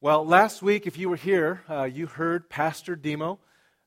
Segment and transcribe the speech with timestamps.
[0.00, 3.40] Well, last week, if you were here, uh, you heard Pastor Demo,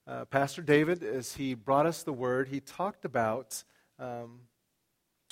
[0.05, 2.49] uh, Pastor David, as he brought us the word.
[2.49, 3.63] He talked about
[3.97, 4.41] um,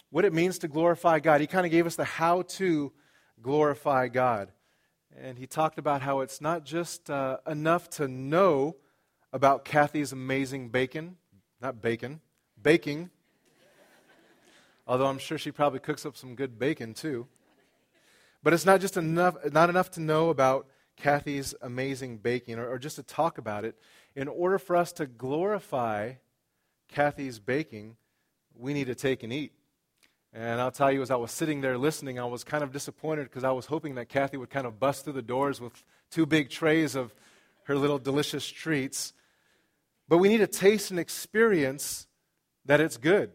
[0.10, 1.42] what it means to glorify God.
[1.42, 2.94] He kind of gave us the how to
[3.42, 4.54] glorify God.
[5.22, 8.78] And he talked about how it's not just uh, enough to know
[9.34, 11.18] about Kathy's amazing bacon,
[11.60, 12.22] not bacon,
[12.62, 13.10] baking,
[14.88, 17.28] although I'm sure she probably cooks up some good bacon too.
[18.42, 22.80] But it's not just enough, not enough to know about Kathy's amazing baking or, or
[22.80, 23.76] just to talk about it.
[24.16, 26.14] In order for us to glorify
[26.88, 27.96] Kathy's baking,
[28.56, 29.54] we need to take and eat.
[30.32, 33.24] And I'll tell you, as I was sitting there listening, I was kind of disappointed
[33.24, 36.26] because I was hoping that Kathy would kind of bust through the doors with two
[36.26, 37.14] big trays of
[37.64, 39.14] her little delicious treats.
[40.08, 42.08] But we need to taste and experience
[42.66, 43.32] that it's good.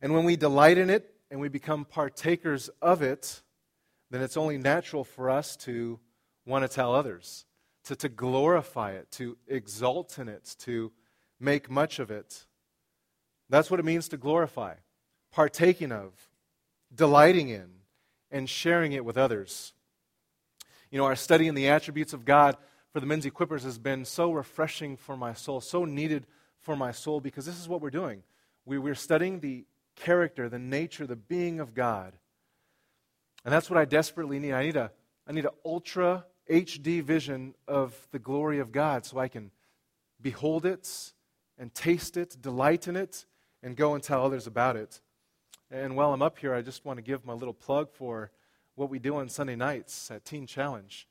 [0.00, 3.42] And when we delight in it and we become partakers of it,
[4.10, 5.98] then it's only natural for us to
[6.44, 7.46] want to tell others,
[7.84, 10.92] to, to glorify it, to exalt in it, to
[11.38, 12.46] make much of it.
[13.48, 14.74] That's what it means to glorify
[15.32, 16.12] partaking of,
[16.92, 17.68] delighting in,
[18.30, 19.72] and sharing it with others.
[20.90, 22.56] You know, our study in the attributes of God
[22.92, 26.26] for the men's equippers has been so refreshing for my soul, so needed
[26.58, 28.22] for my soul, because this is what we're doing.
[28.64, 32.14] We, we're studying the character, the nature, the being of God.
[33.44, 34.52] And that's what I desperately need.
[34.52, 34.90] I need a
[35.26, 39.52] I need an ultra HD vision of the glory of God so I can
[40.20, 41.12] behold it
[41.56, 43.26] and taste it, delight in it,
[43.62, 45.00] and go and tell others about it.
[45.70, 48.32] And while I'm up here, I just want to give my little plug for
[48.74, 51.06] what we do on Sunday nights at Teen Challenge.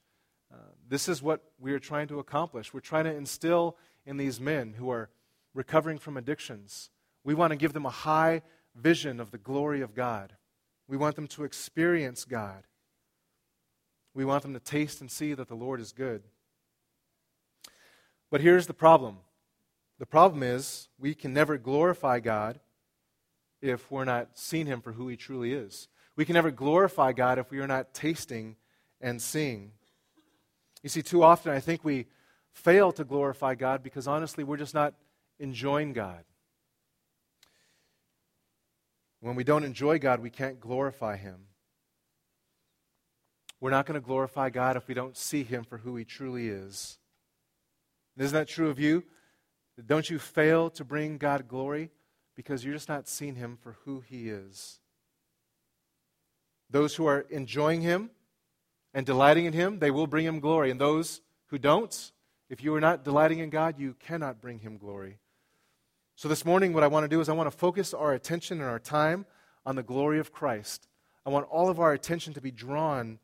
[0.52, 0.58] Uh,
[0.88, 2.74] this is what we are trying to accomplish.
[2.74, 5.10] We're trying to instill in these men who are
[5.54, 6.90] recovering from addictions.
[7.24, 8.42] We want to give them a high
[8.76, 10.34] vision of the glory of God.
[10.90, 12.64] We want them to experience God.
[14.16, 16.24] We want them to taste and see that the Lord is good.
[18.32, 19.20] But here's the problem
[20.00, 22.60] the problem is we can never glorify God
[23.62, 25.88] if we're not seeing Him for who He truly is.
[26.16, 28.56] We can never glorify God if we are not tasting
[29.00, 29.74] and seeing.
[30.82, 32.08] You see, too often I think we
[32.52, 34.96] fail to glorify God because honestly we're just not
[35.40, 36.24] enjoying God.
[39.22, 41.46] When we don't enjoy God, we can't glorify Him.
[43.60, 46.48] We're not going to glorify God if we don't see Him for who He truly
[46.48, 46.98] is.
[48.18, 49.04] Isn't that true of you?
[49.86, 51.90] Don't you fail to bring God glory
[52.36, 54.80] because you're just not seeing Him for who He is?
[56.70, 58.12] Those who are enjoying Him
[58.94, 60.72] and delighting in Him, they will bring Him glory.
[60.72, 62.12] And those who don't,
[62.50, 65.18] if you are not delighting in God, you cannot bring Him glory.
[66.20, 68.60] So, this morning, what I want to do is I want to focus our attention
[68.60, 69.26] and our time
[69.66, 70.90] on the glory of Christ.
[71.26, 73.20] I want all of our attention to be drawn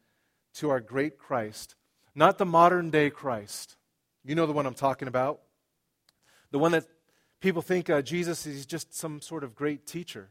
[0.54, 1.76] to our great Christ,
[2.16, 3.76] not the modern day Christ.
[4.24, 5.42] You know the one I'm talking about.
[6.52, 6.86] The one that
[7.42, 10.30] people think uh, Jesus is just some sort of great teacher.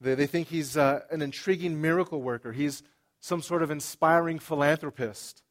[0.00, 2.84] They, they think he's uh, an intriguing miracle worker, he's
[3.18, 5.42] some sort of inspiring philanthropist.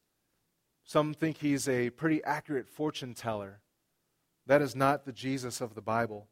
[0.85, 3.59] Some think he's a pretty accurate fortune teller.
[4.45, 6.27] That is not the Jesus of the Bible.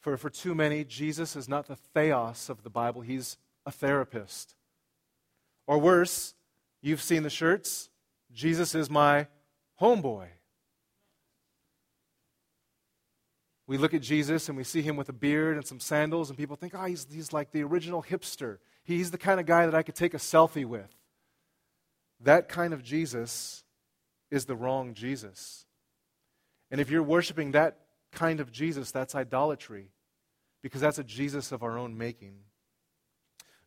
[0.00, 4.54] For, for too many, Jesus is not the theos of the Bible, he's a therapist.
[5.66, 6.34] Or worse,
[6.82, 7.88] you've seen the shirts.
[8.32, 9.28] Jesus is my
[9.80, 10.26] homeboy.
[13.66, 16.38] We look at Jesus and we see him with a beard and some sandals, and
[16.38, 18.58] people think, oh, he's, he's like the original hipster.
[18.84, 20.94] He's the kind of guy that I could take a selfie with.
[22.20, 23.64] That kind of Jesus
[24.30, 25.64] is the wrong Jesus.
[26.74, 27.76] And if you're worshiping that
[28.10, 29.92] kind of Jesus, that's idolatry
[30.60, 32.34] because that's a Jesus of our own making.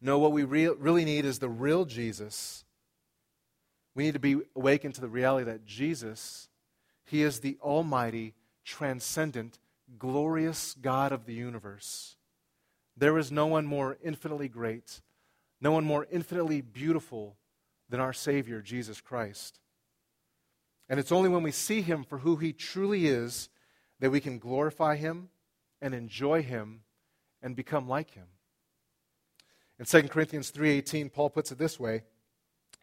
[0.02, 2.66] No, what we re- really need is the real Jesus.
[3.96, 6.50] We need to be awakened to the reality that Jesus,
[7.06, 8.34] He is the almighty,
[8.66, 9.58] transcendent,
[9.98, 12.18] glorious God of the universe.
[12.98, 15.00] There is no one more infinitely great,
[15.62, 17.38] no one more infinitely beautiful
[17.88, 19.62] than our Savior, Jesus Christ.
[20.90, 23.50] And it's only when we see him for who he truly is
[24.00, 25.30] that we can glorify him
[25.82, 26.82] and enjoy him
[27.42, 28.28] and become like him.
[29.80, 32.04] In 2 Corinthians 3:18 Paul puts it this way,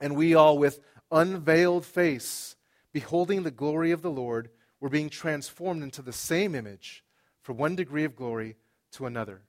[0.00, 0.80] and we all with
[1.10, 2.56] unveiled face
[2.92, 7.04] beholding the glory of the Lord were being transformed into the same image
[7.40, 8.56] from one degree of glory
[8.92, 9.42] to another.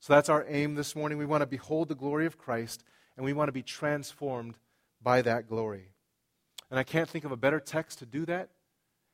[0.00, 1.18] So that's our aim this morning.
[1.18, 2.82] We want to behold the glory of Christ
[3.16, 4.56] and we want to be transformed
[5.00, 5.92] by that glory.
[6.72, 8.48] And I can't think of a better text to do that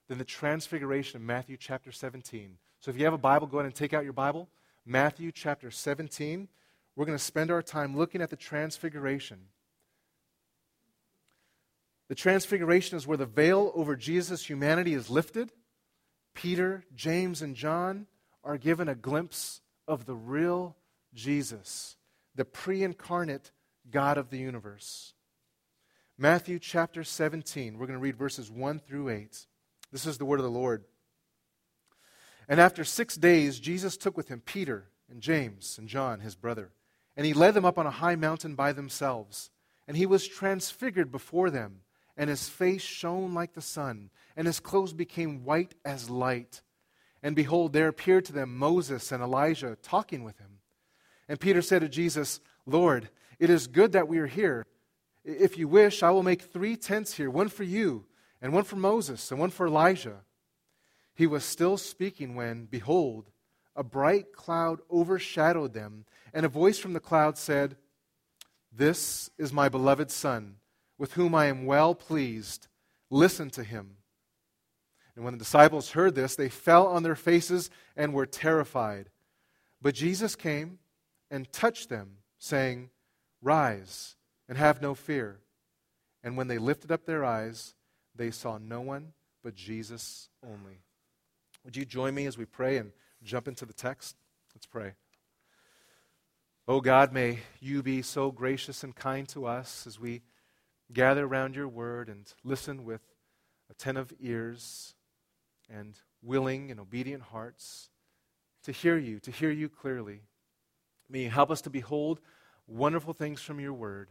[0.07, 2.57] than the transfiguration of Matthew chapter 17.
[2.79, 4.49] So if you have a Bible, go ahead and take out your Bible.
[4.87, 6.47] Matthew chapter 17.
[6.95, 9.39] We're going to spend our time looking at the transfiguration.
[12.09, 15.51] The transfiguration is where the veil over Jesus' humanity is lifted.
[16.35, 18.07] Peter, James, and John
[18.45, 20.77] are given a glimpse of the real
[21.13, 21.97] Jesus,
[22.37, 23.51] the pre incarnate
[23.91, 25.15] God of the universe.
[26.21, 29.47] Matthew chapter 17, we're going to read verses 1 through 8.
[29.93, 30.83] This is the word of the Lord.
[32.49, 36.73] And after six days, Jesus took with him Peter and James and John, his brother,
[37.17, 39.51] and he led them up on a high mountain by themselves.
[39.87, 41.83] And he was transfigured before them,
[42.17, 46.63] and his face shone like the sun, and his clothes became white as light.
[47.23, 50.59] And behold, there appeared to them Moses and Elijah talking with him.
[51.29, 54.67] And Peter said to Jesus, Lord, it is good that we are here.
[55.29, 58.07] If you wish, I will make three tents here one for you,
[58.41, 60.23] and one for Moses, and one for Elijah.
[61.15, 63.29] He was still speaking when, behold,
[63.77, 67.77] a bright cloud overshadowed them, and a voice from the cloud said,
[68.73, 70.57] This is my beloved Son,
[70.97, 72.69] with whom I am well pleased.
[73.11, 73.97] Listen to him.
[75.15, 79.11] And when the disciples heard this, they fell on their faces and were terrified.
[79.83, 80.79] But Jesus came
[81.31, 82.89] and touched them, saying,
[83.43, 84.17] Rise
[84.49, 85.41] and have no fear.
[86.23, 87.75] And when they lifted up their eyes,
[88.15, 89.13] they saw no one
[89.43, 90.81] but Jesus only.
[91.65, 92.93] Would you join me as we pray and
[93.23, 94.17] jump into the text?
[94.55, 94.93] Let's pray.
[96.67, 100.23] Oh God, may you be so gracious and kind to us as we
[100.93, 103.01] gather around your word and listen with
[103.71, 104.95] attentive ears
[105.71, 107.91] and willing and obedient hearts
[108.65, 110.23] to hear you, to hear you clearly.
[111.09, 112.21] May you help us to behold
[112.67, 114.11] wonderful things from your word,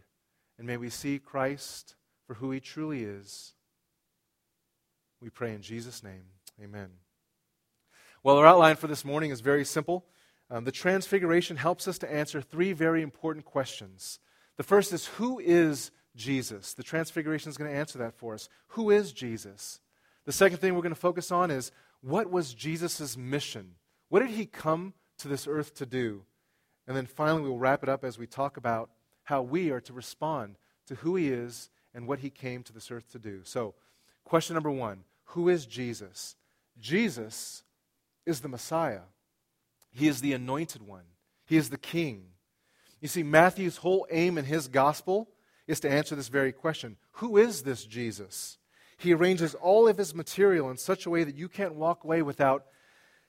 [0.57, 1.95] and may we see Christ
[2.25, 3.54] for who he truly is.
[5.21, 6.25] We pray in Jesus' name.
[6.62, 6.89] Amen.
[8.24, 10.06] Well, our outline for this morning is very simple.
[10.50, 14.19] Um, the Transfiguration helps us to answer three very important questions.
[14.57, 16.74] The first is Who is Jesus?
[16.74, 18.50] The Transfiguration is going to answer that for us.
[18.69, 19.80] Who is Jesus?
[20.25, 21.71] The second thing we're going to focus on is
[22.01, 23.75] what was Jesus' mission?
[24.09, 26.24] What did he come to this earth to do?
[26.88, 28.89] And then finally, we'll wrap it up as we talk about
[29.27, 30.56] how we are to respond
[30.88, 33.41] to who he is and what he came to this earth to do.
[33.44, 33.75] So,
[34.24, 36.35] question number one Who is Jesus?
[36.79, 37.63] Jesus
[38.25, 39.01] is the Messiah,
[39.91, 41.03] he is the anointed one,
[41.45, 42.24] he is the king.
[43.01, 45.30] You see, Matthew's whole aim in his gospel
[45.68, 48.57] is to answer this very question Who is this Jesus?
[48.97, 52.21] He arranges all of his material in such a way that you can't walk away
[52.21, 52.65] without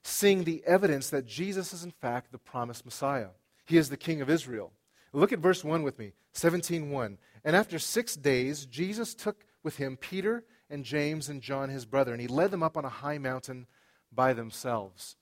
[0.04, 3.30] seeing the evidence that Jesus is, in fact, the promised Messiah.
[3.66, 4.72] He is the King of Israel.
[5.12, 7.18] Look at verse 1 with me, 17:1.
[7.44, 12.12] And after 6 days Jesus took with him Peter and James and John his brother
[12.12, 13.66] and he led them up on a high mountain
[14.12, 15.16] by themselves.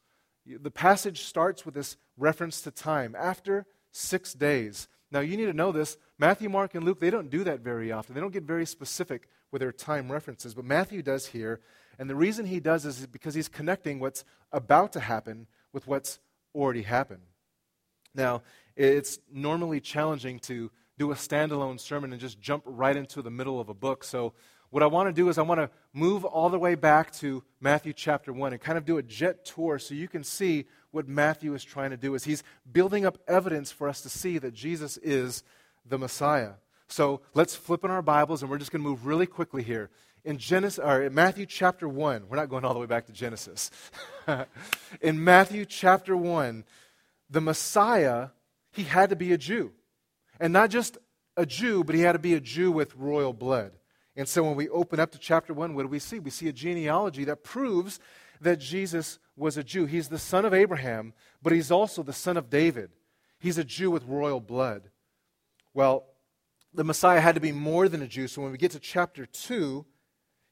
[0.45, 3.15] The passage starts with this reference to time.
[3.15, 4.89] After 6 days.
[5.11, 7.93] Now you need to know this, Matthew, Mark and Luke they don't do that very
[7.93, 8.15] often.
[8.15, 11.61] They don't get very specific with their time references, but Matthew does here.
[11.99, 16.19] And the reason he does is because he's connecting what's about to happen with what's
[16.55, 17.23] already happened.
[18.15, 18.43] Now,
[18.77, 23.61] it's normally challenging to do a standalone sermon and just jump right into the middle
[23.61, 24.05] of a book.
[24.05, 24.35] So,
[24.71, 27.43] what I want to do is I want to move all the way back to
[27.61, 31.07] Matthew chapter 1 and kind of do a jet tour so you can see what
[31.07, 34.55] Matthew is trying to do is he's building up evidence for us to see that
[34.55, 35.45] Jesus is
[35.89, 36.55] the Messiah.
[36.89, 39.91] So let's flip in our Bibles and we're just going to move really quickly here.
[40.25, 43.13] In, Genesis, or in Matthew chapter 1, we're not going all the way back to
[43.13, 43.71] Genesis.
[45.01, 46.65] in Matthew chapter 1,
[47.31, 48.29] the Messiah,
[48.77, 49.73] he had to be a Jew.
[50.39, 50.99] And not just
[51.37, 53.73] a Jew, but he had to be a Jew with royal blood.
[54.15, 56.19] And so when we open up to chapter 1, what do we see?
[56.19, 57.99] We see a genealogy that proves
[58.41, 59.87] that Jesus was a Jew.
[59.87, 62.91] He's the son of Abraham, but he's also the son of David.
[63.39, 64.91] He's a Jew with royal blood.
[65.75, 66.07] Well,
[66.73, 68.29] the Messiah had to be more than a Jew.
[68.29, 69.85] So when we get to chapter 2,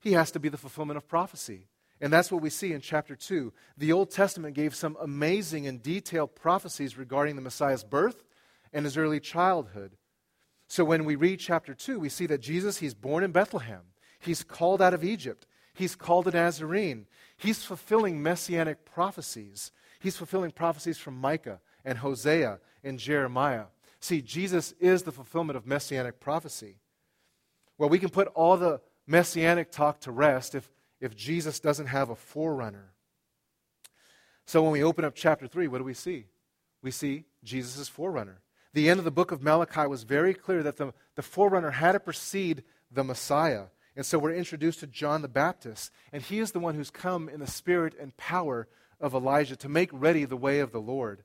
[0.00, 1.68] he has to be the fulfillment of prophecy.
[2.04, 3.50] And that's what we see in chapter 2.
[3.78, 8.26] The Old Testament gave some amazing and detailed prophecies regarding the Messiah's birth
[8.74, 9.96] and his early childhood.
[10.68, 13.80] So when we read chapter 2, we see that Jesus, he's born in Bethlehem.
[14.20, 15.46] He's called out of Egypt.
[15.72, 17.06] He's called a Nazarene.
[17.38, 19.72] He's fulfilling messianic prophecies.
[19.98, 23.64] He's fulfilling prophecies from Micah and Hosea and Jeremiah.
[24.00, 26.76] See, Jesus is the fulfillment of messianic prophecy.
[27.78, 30.70] Well, we can put all the messianic talk to rest if,
[31.00, 32.92] if Jesus doesn't have a forerunner.
[34.46, 36.26] So when we open up chapter 3, what do we see?
[36.82, 38.40] We see Jesus' forerunner.
[38.74, 41.92] The end of the book of Malachi was very clear that the, the forerunner had
[41.92, 43.66] to precede the Messiah.
[43.96, 47.28] And so we're introduced to John the Baptist, and he is the one who's come
[47.28, 48.66] in the spirit and power
[49.00, 51.22] of Elijah to make ready the way of the Lord.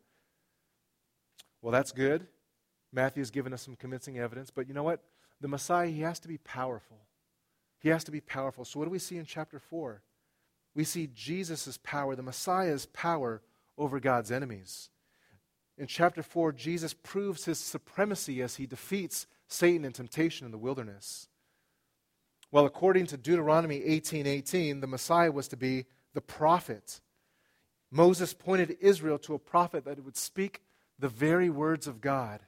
[1.62, 2.28] Well, that's good.
[2.94, 5.04] Matthew's given us some convincing evidence, but you know what?
[5.42, 6.98] The Messiah, he has to be powerful.
[7.80, 8.66] He has to be powerful.
[8.66, 10.02] So, what do we see in chapter 4?
[10.76, 13.42] We see Jesus' power, the Messiah's power
[13.78, 14.90] over God's enemies.
[15.78, 20.58] In chapter 4, Jesus proves his supremacy as he defeats Satan in temptation in the
[20.58, 21.28] wilderness.
[22.52, 27.00] Well, according to Deuteronomy 18:18, 18, the Messiah was to be the prophet.
[27.92, 30.62] Moses pointed Israel to a prophet that would speak
[30.98, 32.42] the very words of God.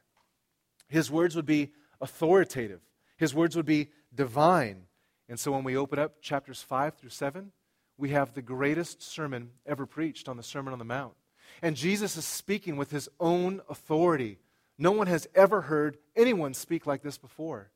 [0.88, 1.72] His words would be
[2.02, 2.82] authoritative.
[3.16, 4.88] His words would be divine.
[5.32, 7.54] And so when we open up chapters 5 through 7,
[7.98, 11.14] we have the greatest sermon ever preached on the Sermon on the Mount.
[11.62, 14.40] And Jesus is speaking with his own authority.
[14.78, 17.72] No one has ever heard anyone speak like this before.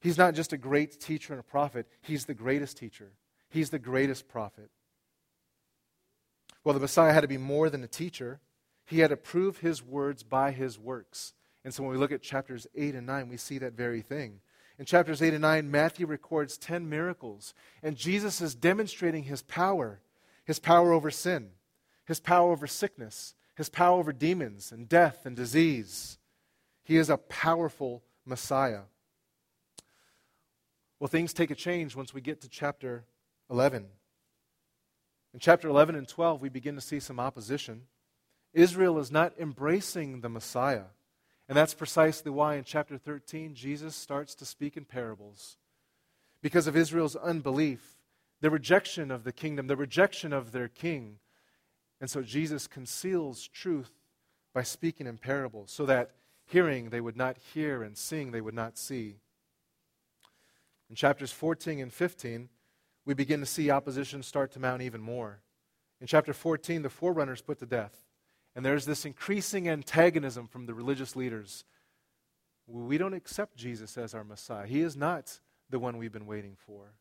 [0.00, 3.12] He's not just a great teacher and a prophet, he's the greatest teacher,
[3.50, 4.70] he's the greatest prophet.
[6.64, 8.40] Well, the Messiah had to be more than a teacher,
[8.86, 11.34] he had to prove his words by his works.
[11.62, 14.40] And so when we look at chapters 8 and 9, we see that very thing.
[14.78, 20.00] In chapters 8 and 9, Matthew records 10 miracles, and Jesus is demonstrating his power
[20.44, 21.50] his power over sin,
[22.04, 26.18] his power over sickness, his power over demons and death and disease.
[26.82, 28.82] He is a powerful Messiah.
[31.00, 33.04] Well, things take a change once we get to chapter
[33.50, 33.86] 11.
[35.32, 37.82] In chapter 11 and 12, we begin to see some opposition.
[38.52, 40.84] Israel is not embracing the Messiah.
[41.48, 45.56] And that's precisely why in chapter 13, Jesus starts to speak in parables.
[46.40, 47.96] Because of Israel's unbelief,
[48.40, 51.18] the rejection of the kingdom, the rejection of their king.
[52.00, 53.92] And so Jesus conceals truth
[54.52, 56.12] by speaking in parables, so that
[56.46, 59.16] hearing they would not hear and seeing they would not see.
[60.88, 62.48] In chapters 14 and 15,
[63.04, 65.40] we begin to see opposition start to mount even more.
[66.00, 68.04] In chapter 14, the forerunners put to death.
[68.54, 71.64] And there's this increasing antagonism from the religious leaders.
[72.66, 74.66] We don't accept Jesus as our Messiah.
[74.66, 76.94] He is not the one we've been waiting for.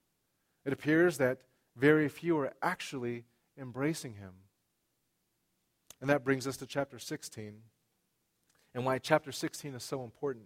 [0.65, 1.39] It appears that
[1.75, 3.25] very few are actually
[3.57, 4.33] embracing him.
[6.01, 7.61] And that brings us to chapter 16
[8.73, 10.45] and why chapter 16 is so important.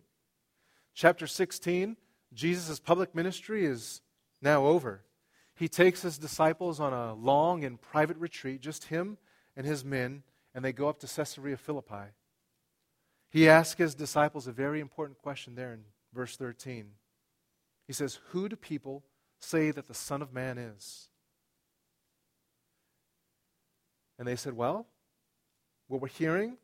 [0.93, 1.95] Chapter 16,
[2.33, 4.01] Jesus' public ministry is
[4.41, 5.03] now over.
[5.55, 9.17] He takes his disciples on a long and private retreat, just him
[9.55, 10.23] and his men
[10.57, 12.09] and they go up to Caesarea Philippi.
[13.29, 15.81] He asks his disciples a very important question there in
[16.15, 16.93] verse 13.
[17.85, 19.03] He says, Who do people
[19.39, 21.09] say that the Son of Man is?
[24.17, 24.87] And they said, Well,
[25.89, 26.57] what we're hearing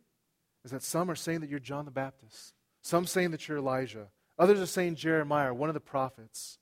[0.66, 4.08] is that some are saying that you're John the Baptist, some saying that you're Elijah,
[4.40, 6.58] others are saying Jeremiah, one of the prophets.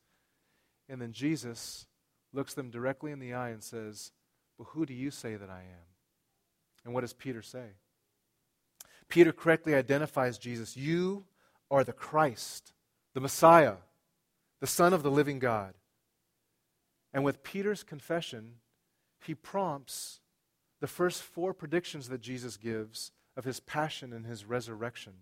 [0.90, 1.88] And then Jesus
[2.34, 4.12] looks them directly in the eye and says,
[4.58, 5.91] Well, who do you say that I am?
[6.84, 7.66] And what does Peter say?
[9.08, 10.78] Peter correctly identifies Jesus.
[10.78, 11.26] You
[11.70, 12.74] are the Christ,
[13.14, 13.76] the Messiah,
[14.60, 15.74] the Son of the living God.
[17.14, 18.56] And with Peter's confession,
[19.20, 20.22] he prompts
[20.80, 25.14] the first four predictions that Jesus gives of his passion and his resurrection.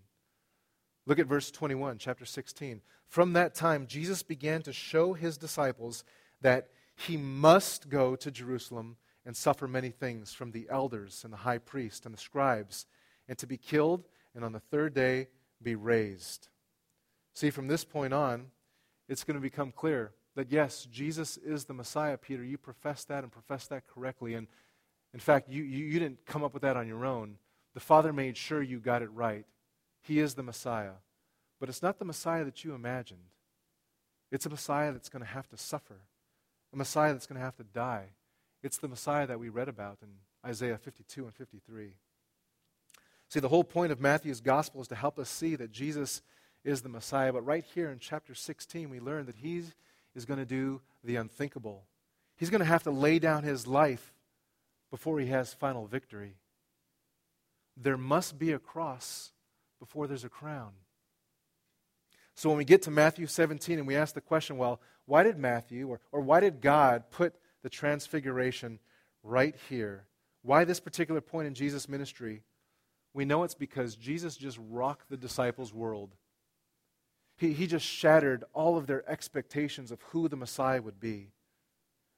[1.06, 2.82] Look at verse 21, chapter 16.
[3.08, 6.04] From that time, Jesus began to show his disciples
[6.40, 11.38] that he must go to Jerusalem and suffer many things from the elders and the
[11.38, 12.86] high priest and the scribes,
[13.28, 15.28] and to be killed, and on the third day
[15.62, 16.48] be raised.
[17.34, 18.46] See, from this point on,
[19.08, 22.44] it's going to become clear that yes, Jesus is the Messiah, Peter.
[22.44, 24.34] You profess that and profess that correctly.
[24.34, 24.46] And
[25.12, 27.36] in fact, you, you, you didn't come up with that on your own.
[27.74, 29.44] The Father made sure you got it right.
[30.02, 30.94] He is the Messiah.
[31.58, 33.20] But it's not the Messiah that you imagined.
[34.32, 36.00] It's a Messiah that's going to have to suffer,
[36.72, 38.10] a Messiah that's going to have to die,
[38.62, 40.08] it's the Messiah that we read about in
[40.48, 41.94] Isaiah 52 and 53.
[43.28, 46.22] See, the whole point of Matthew's gospel is to help us see that Jesus
[46.64, 47.32] is the Messiah.
[47.32, 49.62] But right here in chapter 16, we learn that he
[50.14, 51.84] is going to do the unthinkable.
[52.36, 54.12] He's going to have to lay down his life
[54.90, 56.34] before he has final victory.
[57.76, 59.30] There must be a cross
[59.78, 60.72] before there's a crown.
[62.34, 65.38] So when we get to Matthew 17 and we ask the question, well, why did
[65.38, 68.78] Matthew or, or why did God put the transfiguration
[69.22, 70.06] right here.
[70.42, 72.42] Why this particular point in Jesus' ministry?
[73.12, 76.14] We know it's because Jesus just rocked the disciples' world.
[77.36, 81.32] He, he just shattered all of their expectations of who the Messiah would be.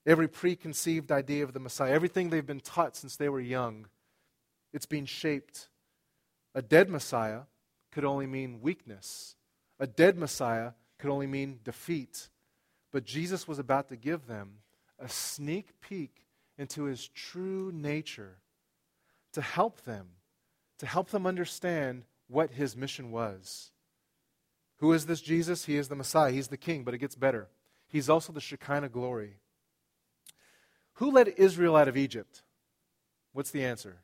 [0.05, 3.87] Every preconceived idea of the Messiah, everything they've been taught since they were young,
[4.73, 5.69] it's being shaped.
[6.55, 7.43] A dead Messiah
[7.93, 9.37] could only mean weakness.
[9.79, 12.29] A dead Messiah could only mean defeat.
[12.91, 14.59] But Jesus was about to give them
[14.99, 16.27] a sneak peek
[16.59, 18.39] into his true nature
[19.33, 20.09] to help them,
[20.79, 23.71] to help them understand what his mission was.
[24.79, 25.65] Who is this Jesus?
[25.65, 26.33] He is the Messiah.
[26.33, 27.49] He's the king, but it gets better.
[27.89, 29.37] He's also the Shekinah glory.
[30.95, 32.43] Who led Israel out of Egypt?
[33.33, 33.99] What's the answer?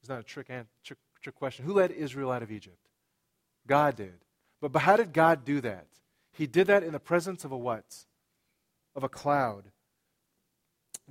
[0.00, 0.48] It's not a trick,
[0.82, 1.64] trick, trick question.
[1.64, 2.88] Who led Israel out of Egypt?
[3.66, 4.14] God did.
[4.60, 5.86] But, but how did God do that?
[6.34, 8.06] He did that in the presence of a what?
[8.94, 9.70] Of a cloud.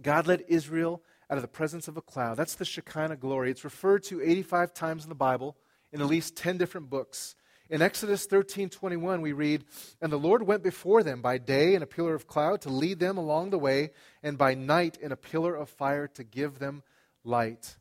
[0.01, 2.37] God led Israel out of the presence of a cloud.
[2.37, 3.49] That's the Shekinah glory.
[3.49, 5.57] It's referred to 85 times in the Bible
[5.91, 7.35] in at least 10 different books.
[7.69, 9.65] In Exodus 13:21 we read,
[10.01, 12.99] "And the Lord went before them by day in a pillar of cloud to lead
[12.99, 16.83] them along the way, and by night in a pillar of fire to give them
[17.23, 17.77] light."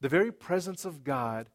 [0.00, 1.50] The very presence of God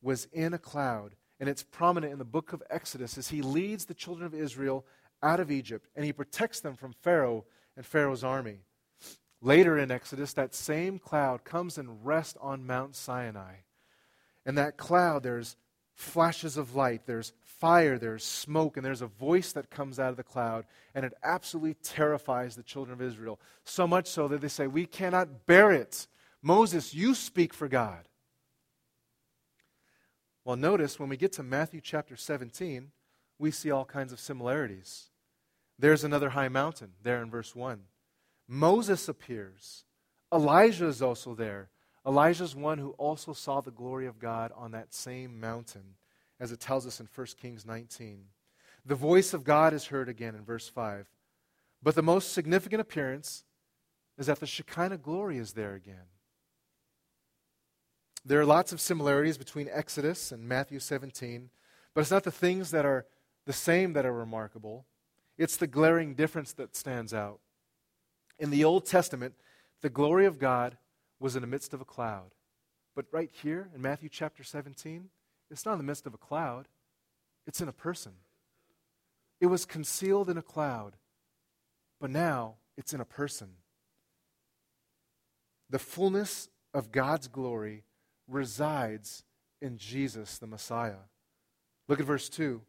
[0.00, 3.84] was in a cloud, and it's prominent in the book of Exodus as he leads
[3.84, 4.84] the children of Israel
[5.22, 7.44] out of Egypt and he protects them from Pharaoh
[7.76, 8.58] and Pharaoh's army.
[9.40, 13.54] Later in Exodus, that same cloud comes and rests on Mount Sinai.
[14.44, 15.56] And that cloud, there's
[15.94, 20.16] flashes of light, there's fire, there's smoke, and there's a voice that comes out of
[20.16, 20.64] the cloud,
[20.94, 23.38] and it absolutely terrifies the children of Israel.
[23.64, 26.06] So much so that they say, We cannot bear it.
[26.40, 28.07] Moses, you speak for God.
[30.48, 32.90] Well, notice when we get to Matthew chapter 17,
[33.38, 35.10] we see all kinds of similarities.
[35.78, 37.80] There's another high mountain there in verse 1.
[38.48, 39.84] Moses appears.
[40.32, 41.68] Elijah is also there.
[42.06, 45.96] Elijah is one who also saw the glory of God on that same mountain,
[46.40, 48.24] as it tells us in 1 Kings 19.
[48.86, 51.08] The voice of God is heard again in verse 5.
[51.82, 53.44] But the most significant appearance
[54.16, 56.06] is that the Shekinah glory is there again.
[58.28, 61.48] There are lots of similarities between Exodus and Matthew 17,
[61.94, 63.06] but it's not the things that are
[63.46, 64.84] the same that are remarkable.
[65.38, 67.40] It's the glaring difference that stands out.
[68.38, 69.32] In the Old Testament,
[69.80, 70.76] the glory of God
[71.18, 72.34] was in the midst of a cloud.
[72.94, 75.08] But right here in Matthew chapter 17,
[75.50, 76.68] it's not in the midst of a cloud,
[77.46, 78.12] it's in a person.
[79.40, 80.96] It was concealed in a cloud,
[81.98, 83.52] but now it's in a person.
[85.70, 87.84] The fullness of God's glory
[88.28, 89.24] resides
[89.60, 91.02] in Jesus, the Messiah.
[91.88, 92.60] Look at verse 2.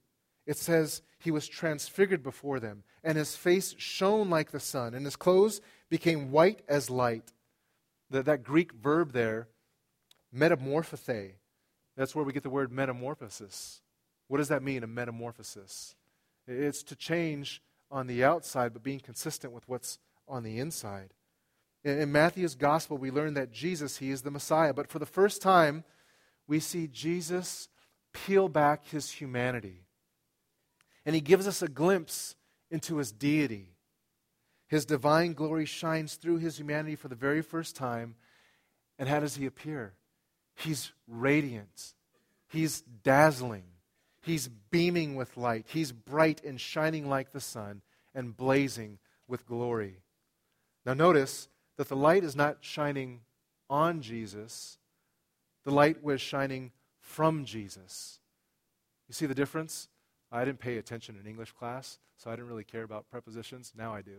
[0.47, 5.05] It says, He was transfigured before them, and his face shone like the sun, and
[5.05, 7.33] his clothes became white as light.
[8.09, 9.47] That, that Greek verb there,
[10.31, 11.33] metamorphothe,
[11.95, 13.81] that's where we get the word metamorphosis.
[14.27, 15.95] What does that mean, a metamorphosis?
[16.47, 21.13] It's to change on the outside, but being consistent with what's on the inside.
[21.83, 24.73] In, Matthew's gospel, we learn that Jesus, he is the Messiah.
[24.73, 25.83] But for the first time,
[26.47, 27.69] we see Jesus
[28.13, 29.85] peel back his humanity.
[31.05, 32.35] And he gives us a glimpse
[32.69, 33.75] into his deity.
[34.67, 38.15] His divine glory shines through his humanity for the very first time.
[38.99, 39.93] And how does he appear?
[40.55, 41.93] He's radiant,
[42.49, 43.63] he's dazzling,
[44.21, 47.81] he's beaming with light, he's bright and shining like the sun
[48.13, 50.01] and blazing with glory.
[50.85, 51.47] Now, notice
[51.79, 53.21] that the light is not shining
[53.69, 54.77] on Jesus,
[55.63, 58.19] the light was shining from Jesus.
[59.07, 59.87] You see the difference?
[60.29, 63.71] I didn't pay attention in English class, so I didn't really care about prepositions.
[63.77, 64.17] Now I do.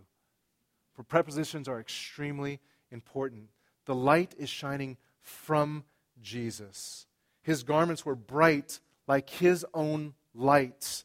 [0.94, 3.50] For prepositions are extremely important.
[3.84, 5.84] The light is shining from
[6.22, 7.04] Jesus.
[7.42, 11.04] His garments were bright like his own light.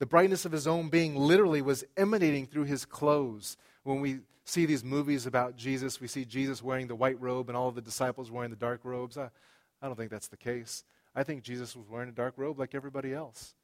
[0.00, 3.56] The brightness of his own being literally was emanating through his clothes.
[3.84, 7.56] When we see these movies about Jesus, we see Jesus wearing the white robe and
[7.56, 9.16] all of the disciples wearing the dark robes.
[9.16, 9.30] I,
[9.80, 10.84] I don't think that's the case.
[11.14, 13.54] I think Jesus was wearing a dark robe like everybody else.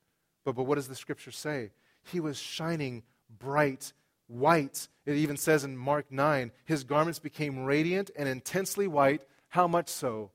[0.44, 1.70] But, but what does the scripture say?
[2.04, 3.02] He was shining
[3.38, 3.92] bright
[4.28, 4.88] white.
[5.04, 9.22] It even says in Mark 9, his garments became radiant and intensely white.
[9.48, 10.30] How much so?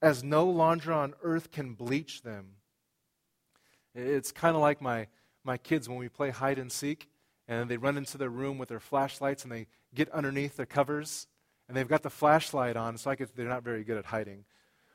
[0.00, 2.52] As no laundry on earth can bleach them.
[3.94, 5.08] It's kind of like my,
[5.44, 7.08] my kids when we play hide and seek
[7.48, 11.26] and they run into their room with their flashlights and they get underneath their covers
[11.68, 14.44] and they've got the flashlight on, so could, they're not very good at hiding.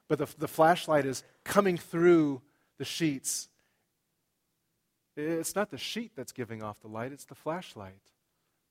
[0.07, 2.41] But the, the flashlight is coming through
[2.77, 3.49] the sheets.
[5.15, 7.99] It's not the sheet that's giving off the light, it's the flashlight.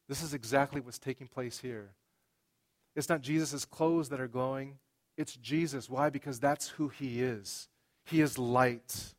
[0.09, 1.91] This is exactly what's taking place here.
[2.95, 4.79] It's not Jesus' clothes that are glowing,
[5.17, 5.91] it's Jesus.
[5.91, 6.11] Why?
[6.11, 7.69] Because that's who he is.
[8.05, 9.15] He is light.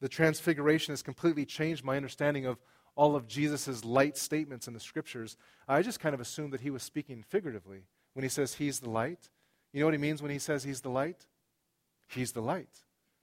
[0.00, 2.58] The transfiguration has completely changed my understanding of
[2.98, 5.36] all of Jesus' light statements in the scriptures,
[5.68, 8.90] I just kind of assumed that he was speaking figuratively when he says he's the
[8.90, 9.30] light.
[9.72, 11.24] You know what he means when he says he's the light?
[12.08, 12.76] He's the light.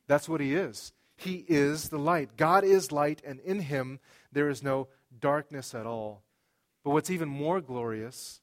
[0.07, 0.93] That's what he is.
[1.17, 2.37] He is the light.
[2.37, 3.99] God is light, and in him
[4.31, 4.87] there is no
[5.19, 6.23] darkness at all.
[6.85, 8.39] But what's even more glorious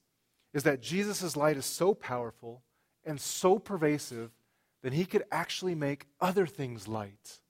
[0.52, 2.62] is that Jesus' light is so powerful
[3.06, 4.32] and so pervasive
[4.82, 7.40] that he could actually make other things light.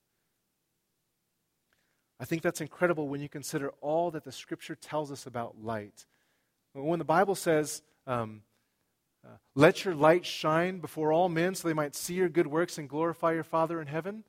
[2.22, 6.06] I think that's incredible when you consider all that the Scripture tells us about light.
[6.72, 8.42] When the Bible says, um,
[9.26, 12.78] uh, let your light shine before all men so they might see your good works
[12.78, 14.22] and glorify your Father in heaven,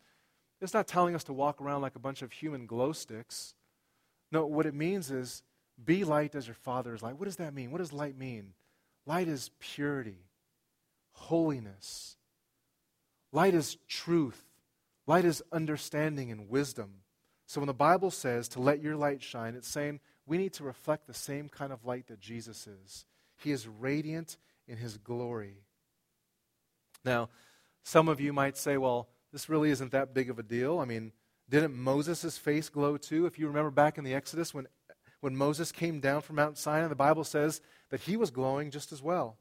[0.60, 3.54] it's not telling us to walk around like a bunch of human glow sticks.
[4.32, 5.44] No, what it means is
[5.86, 7.20] be light as your Father is light.
[7.20, 7.70] What does that mean?
[7.70, 8.54] What does light mean?
[9.06, 10.26] Light is purity,
[11.12, 12.18] holiness.
[13.32, 14.44] Light is truth.
[15.06, 17.03] Light is understanding and wisdom.
[17.46, 20.64] So when the Bible says to let your light shine, it's saying we need to
[20.64, 23.06] reflect the same kind of light that Jesus is.
[23.38, 25.58] He is radiant in his glory.
[27.04, 27.30] Now,
[27.84, 30.80] some of you might say, well, this really isn't that big of a deal.
[30.80, 31.12] I mean,
[31.50, 33.26] didn't Moses' face glow too?
[33.26, 34.68] If you remember back in the Exodus when,
[35.20, 38.92] when Moses came down from Mount Sinai, the Bible says that he was glowing just
[38.92, 39.38] as well.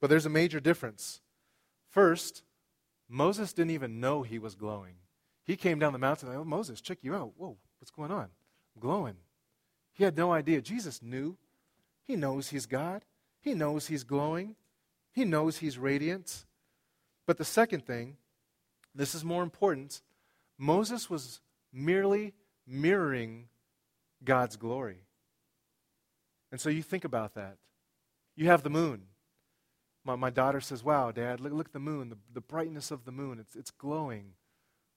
[0.00, 1.22] But there's a major difference.
[1.88, 2.42] First,
[3.08, 4.96] Moses didn't even know he was glowing.
[5.46, 7.32] He came down the mountain, oh, Moses, check you out.
[7.36, 8.28] Whoa, what's going on?
[8.74, 9.16] I'm glowing.
[9.92, 10.60] He had no idea.
[10.60, 11.36] Jesus knew.
[12.04, 13.04] He knows he's God.
[13.40, 14.56] He knows he's glowing.
[15.12, 16.44] He knows he's radiant.
[17.26, 18.16] But the second thing,
[18.94, 20.02] this is more important,
[20.58, 21.40] Moses was
[21.72, 22.34] merely
[22.66, 23.48] mirroring
[24.24, 24.98] God's glory.
[26.50, 27.56] And so you think about that.
[28.34, 29.02] You have the moon.
[30.04, 33.04] My, my daughter says, Wow, Dad, look, look at the moon, the, the brightness of
[33.04, 33.38] the moon.
[33.38, 34.32] It's, it's glowing.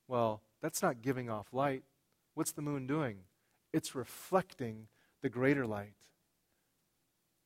[0.09, 1.83] Well, that's not giving off light.
[2.33, 3.19] What's the moon doing?
[3.71, 4.87] It's reflecting
[5.21, 5.93] the greater light.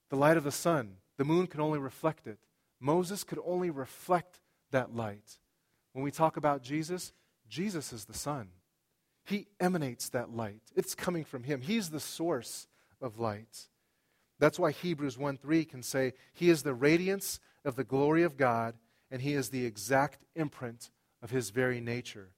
[0.09, 2.39] The light of the sun, the moon can only reflect it.
[2.79, 4.39] Moses could only reflect
[4.71, 5.37] that light.
[5.91, 7.11] When we talk about Jesus,
[7.49, 8.47] Jesus is the sun.
[9.25, 10.61] He emanates that light.
[10.73, 11.61] It's coming from him.
[11.61, 12.67] He's the source
[13.01, 13.67] of light.
[14.39, 18.37] That's why Hebrews 1 3 can say, He is the radiance of the glory of
[18.37, 18.75] God,
[19.11, 22.31] and He is the exact imprint of His very nature.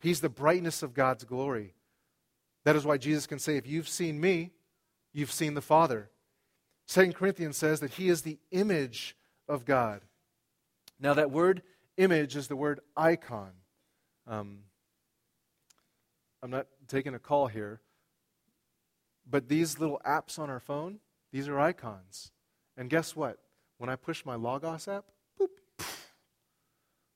[0.00, 1.74] He's the brightness of God's glory.
[2.64, 4.52] That is why Jesus can say, If you've seen me,
[5.12, 6.10] you've seen the Father.
[6.88, 9.16] 2 Corinthians says that He is the image
[9.48, 10.02] of God.
[11.00, 11.62] Now, that word
[11.96, 13.50] image is the word icon.
[14.26, 14.60] Um,
[16.42, 17.80] I'm not taking a call here,
[19.28, 21.00] but these little apps on our phone,
[21.32, 22.30] these are icons.
[22.76, 23.38] And guess what?
[23.78, 25.04] When I push my Logos app,
[25.40, 26.14] boop, poof,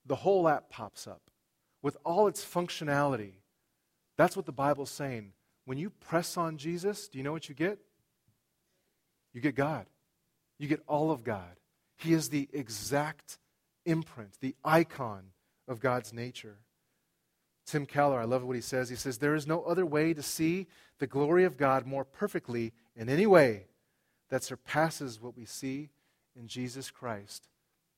[0.04, 1.22] the whole app pops up
[1.82, 3.32] with all its functionality.
[4.16, 5.32] That's what the Bible's saying.
[5.64, 7.78] When you press on Jesus, do you know what you get?
[9.32, 9.86] You get God.
[10.58, 11.58] You get all of God.
[11.96, 13.38] He is the exact
[13.84, 15.24] imprint, the icon
[15.68, 16.58] of God's nature.
[17.64, 18.88] Tim Keller, I love what he says.
[18.88, 20.66] He says, There is no other way to see
[20.98, 23.66] the glory of God more perfectly in any way
[24.30, 25.90] that surpasses what we see
[26.36, 27.48] in Jesus Christ.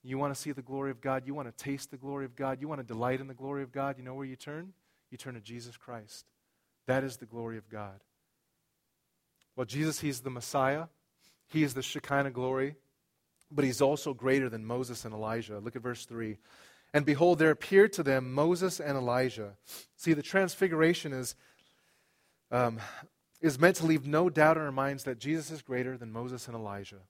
[0.06, 1.22] You want to see the glory of God?
[1.26, 2.60] You want to taste the glory of God?
[2.60, 3.96] You want to delight in the glory of God?
[3.96, 4.74] You know where you turn?
[5.10, 6.26] You turn to Jesus Christ.
[6.86, 8.00] That is the glory of God.
[9.56, 10.84] Well, Jesus, He's the Messiah.
[11.48, 12.76] He is the Shekinah glory,
[13.50, 15.58] but He's also greater than Moses and Elijah.
[15.58, 16.36] Look at verse 3.
[16.92, 19.54] And behold, there appeared to them Moses and Elijah.
[19.96, 21.34] See, the transfiguration is,
[22.50, 22.78] um,
[23.40, 26.46] is meant to leave no doubt in our minds that Jesus is greater than Moses
[26.46, 27.00] and Elijah.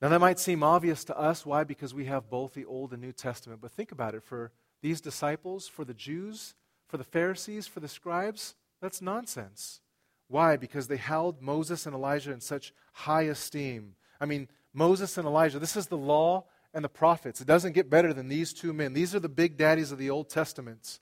[0.00, 1.46] Now, that might seem obvious to us.
[1.46, 1.64] Why?
[1.64, 3.60] Because we have both the Old and New Testament.
[3.62, 6.54] But think about it for these disciples, for the Jews,
[6.86, 9.80] for the Pharisees, for the scribes, that's nonsense.
[10.28, 10.56] Why?
[10.56, 13.94] Because they held Moses and Elijah in such high esteem.
[14.20, 17.40] I mean, Moses and Elijah, this is the law and the prophets.
[17.40, 18.92] It doesn't get better than these two men.
[18.92, 21.00] These are the big daddies of the Old Testament.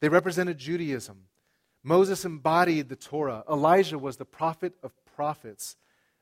[0.00, 1.24] They represented Judaism.
[1.82, 3.42] Moses embodied the Torah.
[3.50, 5.76] Elijah was the prophet of prophets.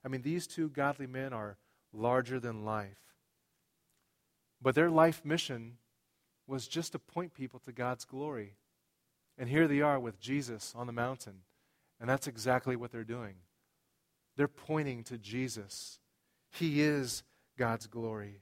[0.05, 1.59] I mean, these two godly men are
[1.93, 2.99] larger than life.
[4.63, 5.79] But their life mission
[6.47, 8.57] was just to point people to God's glory.
[9.39, 11.43] And here they are with Jesus on the mountain.
[12.01, 13.37] And that's exactly what they're doing.
[14.37, 15.99] They're pointing to Jesus.
[16.51, 17.23] He is
[17.59, 18.41] God's glory.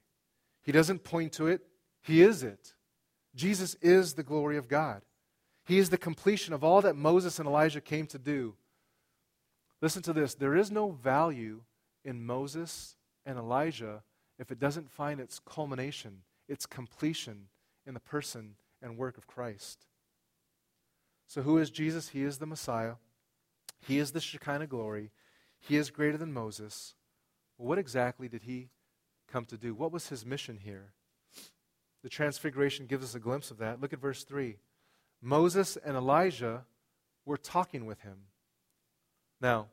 [0.62, 1.62] He doesn't point to it,
[2.02, 2.74] He is it.
[3.34, 5.02] Jesus is the glory of God.
[5.64, 8.54] He is the completion of all that Moses and Elijah came to do.
[9.80, 11.62] Listen to this there is no value
[12.04, 12.96] in Moses
[13.28, 14.02] and Elijah
[14.38, 17.48] if it doesn't find its culmination, its completion
[17.86, 19.86] in the person and work of Christ.
[21.26, 22.08] So, who is Jesus?
[22.08, 22.94] He is the Messiah.
[23.86, 25.10] He is the Shekinah glory.
[25.60, 26.94] He is greater than Moses.
[27.58, 28.70] Well, what exactly did he
[29.30, 29.74] come to do?
[29.74, 30.92] What was his mission here?
[32.02, 33.80] The Transfiguration gives us a glimpse of that.
[33.80, 34.56] Look at verse 3.
[35.20, 36.64] Moses and Elijah
[37.26, 38.18] were talking with him.
[39.40, 39.66] Now,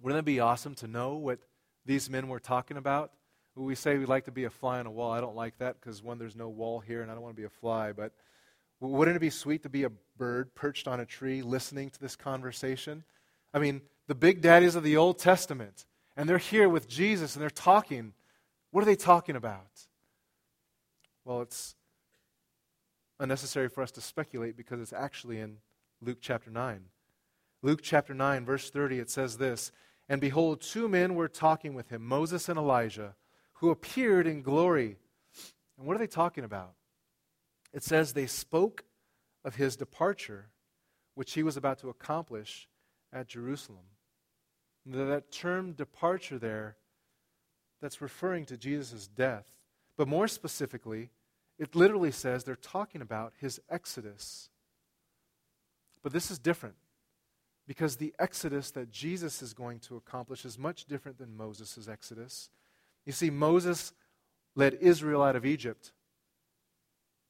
[0.00, 1.40] wouldn't it be awesome to know what
[1.88, 3.12] these men were talking about.
[3.56, 5.10] We say we'd like to be a fly on a wall.
[5.10, 7.40] I don't like that because, one, there's no wall here, and I don't want to
[7.40, 7.92] be a fly.
[7.92, 8.12] But
[8.78, 12.14] Wouldn't it be sweet to be a bird perched on a tree listening to this
[12.14, 13.04] conversation?
[13.54, 17.42] I mean, the big daddies of the Old Testament, and they're here with Jesus and
[17.42, 18.12] they're talking.
[18.70, 19.86] What are they talking about?
[21.24, 21.74] Well, it's
[23.18, 25.56] unnecessary for us to speculate because it's actually in
[26.02, 26.84] Luke chapter 9.
[27.62, 29.72] Luke chapter 9, verse 30, it says this
[30.08, 33.14] And behold, two men were talking with him, Moses and Elijah,
[33.54, 34.96] who appeared in glory.
[35.76, 36.72] And what are they talking about?
[37.72, 38.84] It says they spoke
[39.44, 40.48] of his departure,
[41.14, 42.68] which he was about to accomplish
[43.12, 43.84] at Jerusalem.
[44.86, 46.76] That term departure there,
[47.80, 49.46] that's referring to Jesus' death.
[49.96, 51.10] But more specifically,
[51.58, 54.48] it literally says they're talking about his exodus.
[56.02, 56.76] But this is different
[57.68, 62.48] because the exodus that Jesus is going to accomplish is much different than Moses' exodus.
[63.04, 63.92] You see, Moses
[64.56, 65.92] led Israel out of Egypt,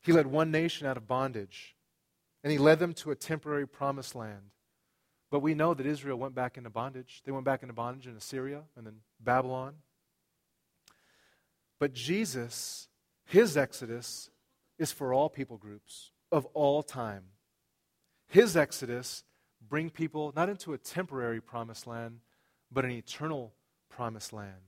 [0.00, 1.74] he led one nation out of bondage,
[2.44, 4.52] and he led them to a temporary promised land.
[5.30, 7.20] But we know that Israel went back into bondage.
[7.26, 9.74] They went back into bondage in Assyria and then Babylon.
[11.78, 12.88] But Jesus,
[13.26, 14.30] his exodus,
[14.78, 17.24] is for all people groups of all time.
[18.28, 19.24] His exodus
[19.68, 22.20] bring people not into a temporary promised land,
[22.70, 23.52] but an eternal
[23.88, 24.62] promised land.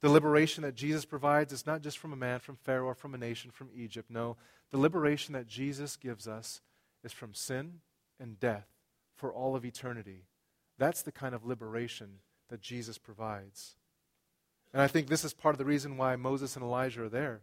[0.00, 3.14] The liberation that Jesus provides is not just from a man from Pharaoh or from
[3.14, 4.10] a nation from Egypt.
[4.10, 4.36] No,
[4.70, 6.60] the liberation that Jesus gives us
[7.02, 7.80] is from sin
[8.20, 8.66] and death
[9.16, 10.24] for all of eternity.
[10.78, 13.74] That's the kind of liberation that Jesus provides.
[14.72, 17.40] And I think this is part of the reason why Moses and Elijah are there.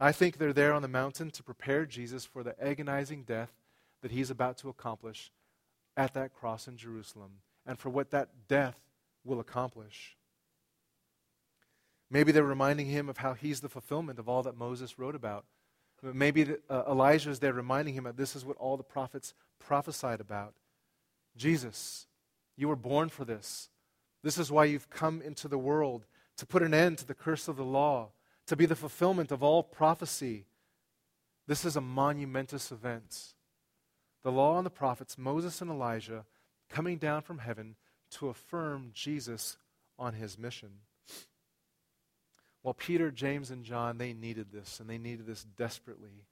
[0.00, 3.52] I think they're there on the mountain to prepare Jesus for the agonizing death
[4.00, 5.30] that he's about to accomplish
[5.96, 8.76] at that cross in Jerusalem and for what that death
[9.24, 10.16] will accomplish.
[12.10, 15.44] Maybe they're reminding him of how he's the fulfillment of all that Moses wrote about.
[16.02, 20.20] Maybe uh, Elijah is there reminding him that this is what all the prophets prophesied
[20.20, 20.54] about.
[21.36, 22.06] Jesus,
[22.56, 23.70] you were born for this.
[24.22, 26.04] This is why you've come into the world
[26.36, 28.10] to put an end to the curse of the law,
[28.46, 30.46] to be the fulfillment of all prophecy.
[31.46, 33.34] This is a monumentous event.
[34.22, 36.24] The law and the prophets, Moses and Elijah,
[36.68, 37.76] coming down from heaven
[38.12, 39.56] to affirm Jesus
[39.98, 40.70] on his mission.
[42.62, 46.26] Well, Peter, James, and John, they needed this, and they needed this desperately.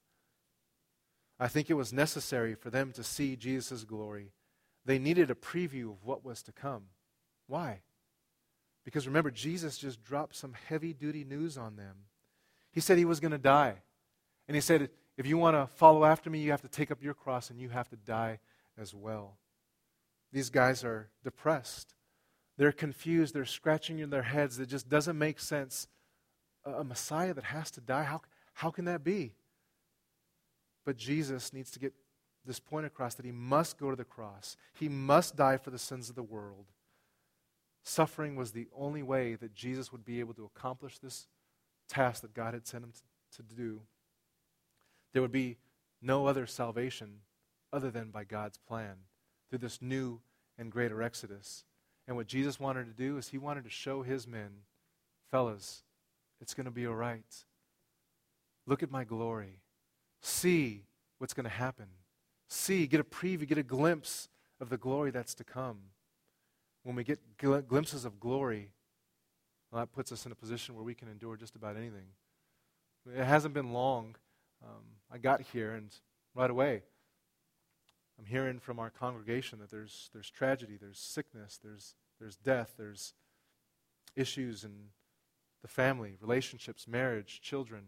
[1.39, 4.33] I think it was necessary for them to see Jesus' glory.
[4.85, 6.85] They needed a preview of what was to come.
[7.47, 7.81] Why?
[8.85, 11.97] Because remember, Jesus just dropped some heavy duty news on them.
[12.73, 13.77] He said he was going to die.
[14.47, 14.91] And he said,
[15.21, 17.61] if you want to follow after me, you have to take up your cross and
[17.61, 18.39] you have to die
[18.79, 19.37] as well.
[20.33, 21.93] These guys are depressed.
[22.57, 23.35] They're confused.
[23.35, 24.59] They're scratching in their heads.
[24.59, 25.89] It just doesn't make sense
[26.65, 28.05] a Messiah that has to die?
[28.05, 28.23] How,
[28.55, 29.35] how can that be?
[30.87, 31.93] But Jesus needs to get
[32.47, 34.57] this point across that he must go to the cross.
[34.73, 36.65] He must die for the sins of the world.
[37.83, 41.27] Suffering was the only way that Jesus would be able to accomplish this
[41.91, 43.83] task that God had sent him to, to do.
[45.13, 45.59] There would be
[46.01, 47.21] no other salvation
[47.73, 48.97] other than by God's plan
[49.49, 50.21] through this new
[50.59, 51.65] and greater exodus.
[52.07, 54.51] And what Jesus wanted to do is he wanted to show his men,
[55.31, 55.83] fellas,
[56.41, 57.45] it's going to be all right.
[58.67, 59.61] Look at my glory.
[60.23, 60.85] See
[61.19, 61.87] what's going to happen.
[62.49, 64.29] See, get a preview, get a glimpse
[64.61, 65.79] of the glory that's to come.
[66.83, 68.71] When we get gl- glimpses of glory,
[69.71, 72.07] well, that puts us in a position where we can endure just about anything.
[73.15, 74.17] It hasn't been long.
[74.63, 75.91] Um, I got here, and
[76.35, 76.83] right away,
[78.19, 83.15] I'm hearing from our congregation that there's, there's tragedy, there's sickness, there's, there's death, there's
[84.15, 84.91] issues in
[85.63, 87.85] the family, relationships, marriage, children.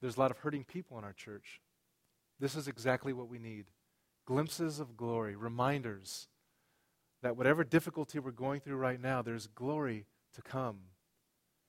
[0.00, 1.60] There's a lot of hurting people in our church.
[2.38, 3.66] This is exactly what we need
[4.26, 6.28] glimpses of glory, reminders
[7.22, 10.80] that whatever difficulty we're going through right now, there's glory to come.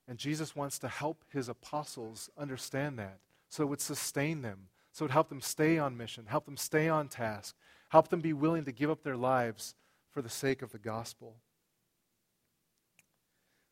[0.08, 5.04] And Jesus wants to help his apostles understand that so it would sustain them, so
[5.04, 7.54] it would help them stay on mission, help them stay on task,
[7.90, 9.74] help them be willing to give up their lives
[10.10, 11.36] for the sake of the gospel.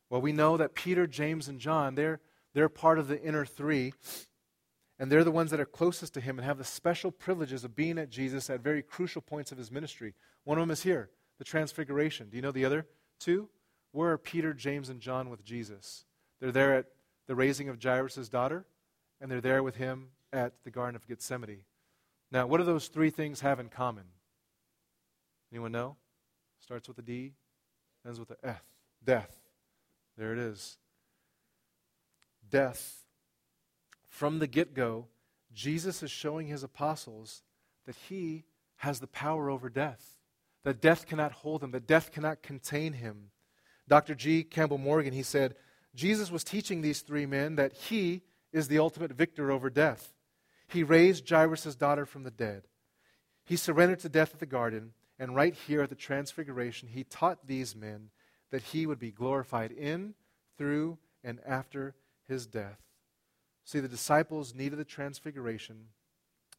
[0.09, 2.19] Well, we know that Peter, James, and John, they're,
[2.53, 3.93] they're part of the inner three,
[4.99, 7.75] and they're the ones that are closest to him and have the special privileges of
[7.75, 10.13] being at Jesus at very crucial points of his ministry.
[10.43, 12.29] One of them is here, the Transfiguration.
[12.29, 12.85] Do you know the other
[13.19, 13.49] two?
[13.91, 16.05] Where are Peter, James, and John with Jesus?
[16.45, 16.85] They're there at
[17.25, 18.67] the raising of Jairus' daughter,
[19.19, 21.63] and they're there with him at the Garden of Gethsemane.
[22.29, 24.03] Now, what do those three things have in common?
[25.51, 25.95] Anyone know?
[26.59, 27.33] Starts with a D,
[28.05, 28.61] ends with a F.
[29.03, 29.35] Death.
[30.19, 30.77] There it is.
[32.47, 33.07] Death.
[34.07, 35.07] From the get go,
[35.51, 37.41] Jesus is showing his apostles
[37.87, 38.43] that he
[38.75, 40.19] has the power over death,
[40.63, 43.31] that death cannot hold him, that death cannot contain him.
[43.87, 44.13] Dr.
[44.13, 44.43] G.
[44.43, 45.55] Campbell Morgan, he said,
[45.95, 50.13] Jesus was teaching these three men that he is the ultimate victor over death.
[50.67, 52.63] He raised Jairus' daughter from the dead.
[53.45, 57.47] He surrendered to death at the garden, and right here at the Transfiguration, he taught
[57.47, 58.09] these men
[58.51, 60.15] that he would be glorified in,
[60.57, 61.95] through, and after
[62.27, 62.79] his death.
[63.63, 65.87] See, the disciples needed the Transfiguration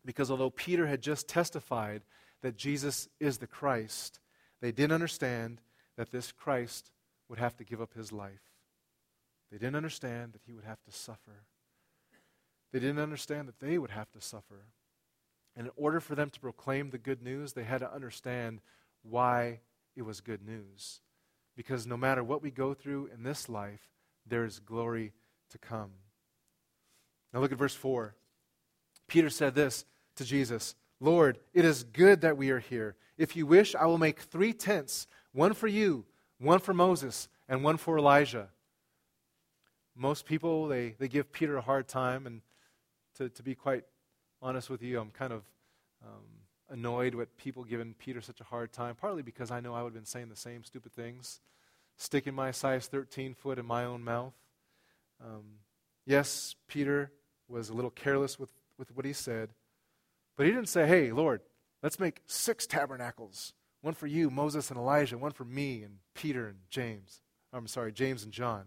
[0.04, 2.02] because although Peter had just testified
[2.42, 4.20] that Jesus is the Christ,
[4.60, 5.60] they didn't understand
[5.96, 6.90] that this Christ
[7.28, 8.45] would have to give up his life.
[9.50, 11.44] They didn't understand that he would have to suffer.
[12.72, 14.66] They didn't understand that they would have to suffer.
[15.56, 18.60] And in order for them to proclaim the good news, they had to understand
[19.02, 19.60] why
[19.94, 21.00] it was good news.
[21.56, 23.88] Because no matter what we go through in this life,
[24.26, 25.12] there is glory
[25.50, 25.92] to come.
[27.32, 28.14] Now look at verse 4.
[29.06, 29.84] Peter said this
[30.16, 32.96] to Jesus Lord, it is good that we are here.
[33.18, 36.06] If you wish, I will make three tents one for you,
[36.38, 38.48] one for Moses, and one for Elijah.
[39.96, 42.42] Most people, they, they give Peter a hard time, and
[43.16, 43.84] to, to be quite
[44.42, 45.42] honest with you, I'm kind of
[46.04, 46.24] um,
[46.68, 49.88] annoyed with people giving Peter such a hard time, partly because I know I would
[49.88, 51.40] have been saying the same stupid things,
[51.96, 54.34] sticking my size 13 foot in my own mouth.
[55.24, 55.60] Um,
[56.04, 57.10] yes, Peter
[57.48, 59.50] was a little careless with, with what he said,
[60.36, 61.40] but he didn't say, hey, Lord,
[61.82, 63.54] let's make six tabernacles
[63.86, 67.20] one for you, Moses and Elijah, one for me and Peter and James.
[67.52, 68.64] I'm sorry, James and John.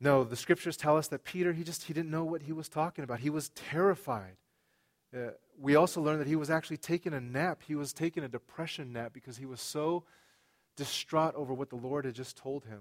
[0.00, 2.68] No, the scriptures tell us that Peter, he just he didn't know what he was
[2.68, 3.20] talking about.
[3.20, 4.36] He was terrified.
[5.14, 7.62] Uh, we also learn that he was actually taking a nap.
[7.66, 10.04] He was taking a depression nap because he was so
[10.76, 12.80] distraught over what the Lord had just told him.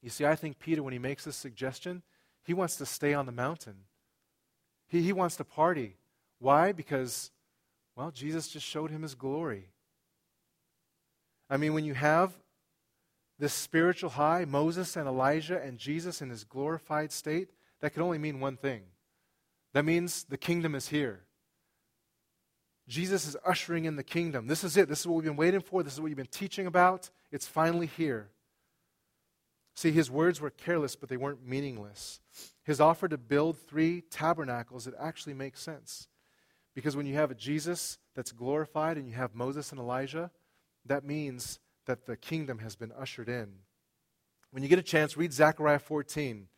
[0.00, 2.02] You see, I think Peter, when he makes this suggestion,
[2.44, 3.76] he wants to stay on the mountain.
[4.88, 5.96] He, he wants to party.
[6.38, 6.72] Why?
[6.72, 7.30] Because,
[7.96, 9.68] well, Jesus just showed him his glory.
[11.48, 12.32] I mean, when you have
[13.42, 17.48] this spiritual high, Moses and Elijah and Jesus in his glorified state,
[17.80, 18.82] that could only mean one thing.
[19.72, 21.24] That means the kingdom is here.
[22.86, 24.46] Jesus is ushering in the kingdom.
[24.46, 24.88] This is it.
[24.88, 25.82] This is what we've been waiting for.
[25.82, 27.10] This is what you've been teaching about.
[27.32, 28.28] It's finally here.
[29.74, 32.20] See, his words were careless, but they weren't meaningless.
[32.62, 36.06] His offer to build three tabernacles, it actually makes sense.
[36.76, 40.30] Because when you have a Jesus that's glorified and you have Moses and Elijah,
[40.86, 43.48] that means that the kingdom has been ushered in.
[44.50, 46.48] When you get a chance, read Zechariah 14.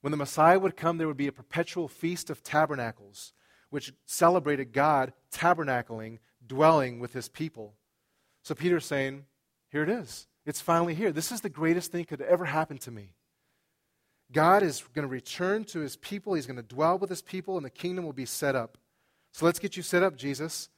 [0.00, 3.32] When the Messiah would come, there would be a perpetual feast of tabernacles,
[3.70, 7.74] which celebrated God tabernacling, dwelling with his people.
[8.42, 9.24] So Peter's saying,
[9.70, 10.26] Here it is.
[10.46, 11.12] It's finally here.
[11.12, 13.14] This is the greatest thing could ever happen to me.
[14.32, 16.34] God is going to return to his people.
[16.34, 18.78] He's going to dwell with his people, and the kingdom will be set up.
[19.32, 20.68] So let's get you set up, Jesus.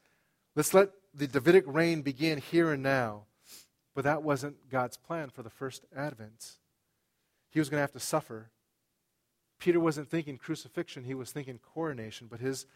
[0.55, 3.25] Let's let the Davidic reign begin here and now.
[3.97, 6.59] But that wasn't God's plan for the first advent.
[7.49, 8.51] He was going to have to suffer.
[9.59, 12.67] Peter wasn't thinking crucifixion, he was thinking coronation, but his,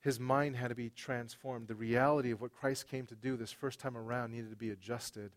[0.00, 1.68] his mind had to be transformed.
[1.68, 4.70] The reality of what Christ came to do this first time around needed to be
[4.70, 5.32] adjusted.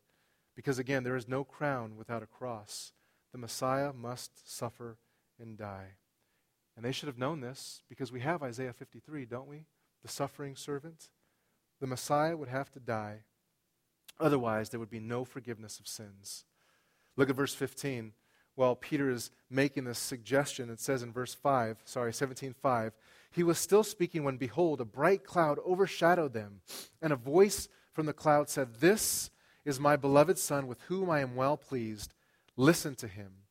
[0.56, 2.94] Because again, there is no crown without a cross.
[3.34, 4.96] The Messiah must suffer
[5.38, 5.96] and die.
[6.78, 9.66] And they should have known this because we have Isaiah 53, don't we?
[10.04, 11.10] The suffering servant.
[11.82, 13.24] The Messiah would have to die
[14.20, 16.46] Otherwise, there would be no forgiveness of sins.
[17.16, 18.14] Look at verse 15.
[18.56, 22.94] While Peter is making this suggestion, it says in verse 5, sorry, 17:5,
[23.30, 26.62] he was still speaking when behold, a bright cloud overshadowed them,
[27.02, 29.30] and a voice from the cloud said, "This
[29.66, 32.14] is my beloved son with whom I am well pleased.
[32.56, 33.44] Listen to him."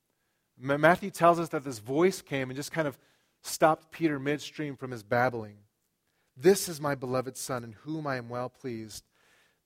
[0.56, 2.98] Matthew tells us that this voice came and just kind of
[3.42, 5.58] stopped Peter midstream from his babbling.
[6.34, 9.04] This is my beloved son in whom I am well pleased.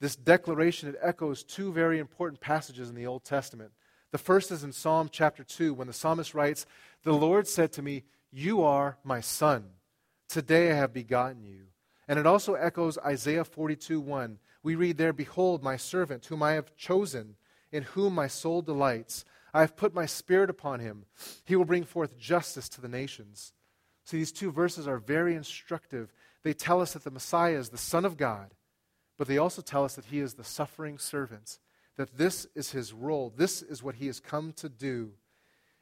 [0.01, 3.73] This declaration, it echoes two very important passages in the Old Testament.
[4.13, 6.67] The first is in Psalm chapter 2, when the psalmist writes,
[7.03, 9.65] The Lord said to me, You are my son.
[10.29, 11.67] Today I have begotten you.
[12.07, 14.39] And it also echoes Isaiah 42 1.
[14.63, 17.37] We read there, Behold, my servant, whom I have chosen,
[17.73, 19.25] in whom my soul delights.
[19.53, 21.05] I have put my spirit upon him.
[21.45, 23.53] He will bring forth justice to the nations.
[24.05, 26.13] See, these two verses are very instructive.
[26.45, 28.55] They tell us that the Messiah is the Son of God
[29.19, 31.59] but they also tell us that he is the suffering servant,
[31.97, 35.11] that this is his role, this is what he has come to do.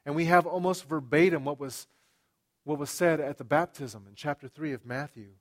[0.04, 1.86] And we have almost verbatim what was,
[2.64, 5.32] what was said at the baptism in chapter 3 of Matthew.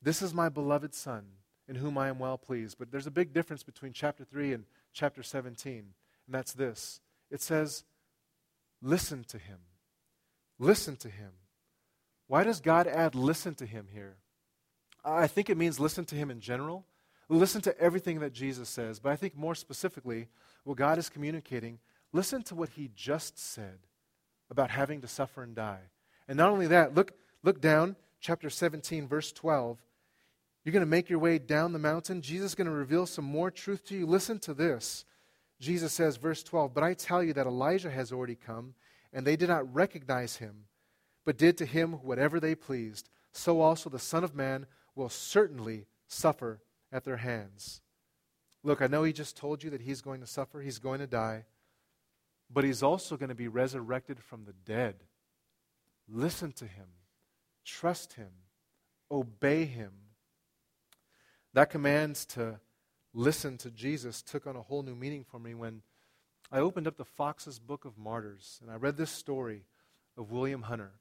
[0.00, 1.24] This is my beloved Son,
[1.66, 2.78] in whom I am well pleased.
[2.78, 7.42] But there's a big difference between chapter 3 and chapter 17, and that's this it
[7.42, 7.84] says,
[8.80, 9.58] Listen to him.
[10.58, 11.32] Listen to him.
[12.28, 14.16] Why does God add listen to him here?
[15.04, 16.86] I think it means listen to him in general.
[17.28, 18.98] Listen to everything that Jesus says.
[18.98, 20.28] But I think more specifically,
[20.64, 21.78] what God is communicating,
[22.12, 23.78] listen to what he just said
[24.50, 25.80] about having to suffer and die.
[26.28, 27.12] And not only that, look,
[27.42, 29.78] look down, chapter 17, verse 12.
[30.64, 32.22] You're going to make your way down the mountain.
[32.22, 34.06] Jesus is going to reveal some more truth to you.
[34.06, 35.04] Listen to this.
[35.60, 38.74] Jesus says, verse 12, But I tell you that Elijah has already come,
[39.12, 40.64] and they did not recognize him,
[41.24, 43.08] but did to him whatever they pleased.
[43.32, 46.60] So also the Son of Man will certainly suffer
[46.94, 47.82] at their hands.
[48.62, 51.06] Look, I know he just told you that he's going to suffer, he's going to
[51.06, 51.44] die,
[52.48, 54.94] but he's also going to be resurrected from the dead.
[56.08, 56.86] Listen to him,
[57.64, 58.30] trust him,
[59.10, 59.90] obey him.
[61.52, 62.60] That commands to
[63.12, 65.82] listen to Jesus took on a whole new meaning for me when
[66.50, 69.64] I opened up the Foxe's Book of Martyrs and I read this story
[70.16, 70.92] of William Hunter.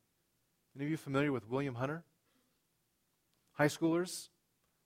[0.75, 2.03] Any of you familiar with William Hunter?
[3.53, 4.29] High schoolers?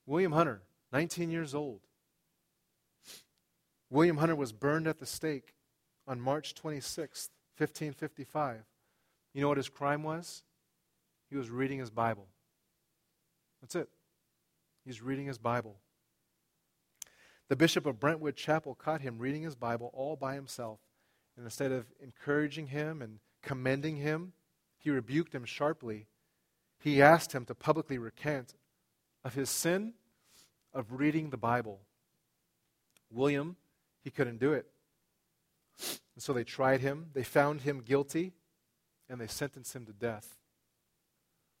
[0.06, 0.62] William Hunter,
[0.92, 1.80] 19 years old.
[3.90, 5.54] William Hunter was burned at the stake
[6.06, 8.64] on March 26, 1555.
[9.34, 10.42] You know what his crime was?
[11.30, 12.26] He was reading his Bible.
[13.60, 13.88] That's it.
[14.84, 15.76] He's reading his Bible.
[17.48, 20.80] The bishop of Brentwood Chapel caught him reading his Bible all by himself.
[21.36, 24.32] And instead of encouraging him and commending him,
[24.78, 26.06] he rebuked him sharply.
[26.78, 28.54] He asked him to publicly recant
[29.24, 29.94] of his sin
[30.74, 31.80] of reading the Bible.
[33.10, 33.56] William,
[34.02, 34.66] he couldn't do it.
[36.14, 38.32] And so they tried him, they found him guilty,
[39.08, 40.36] and they sentenced him to death.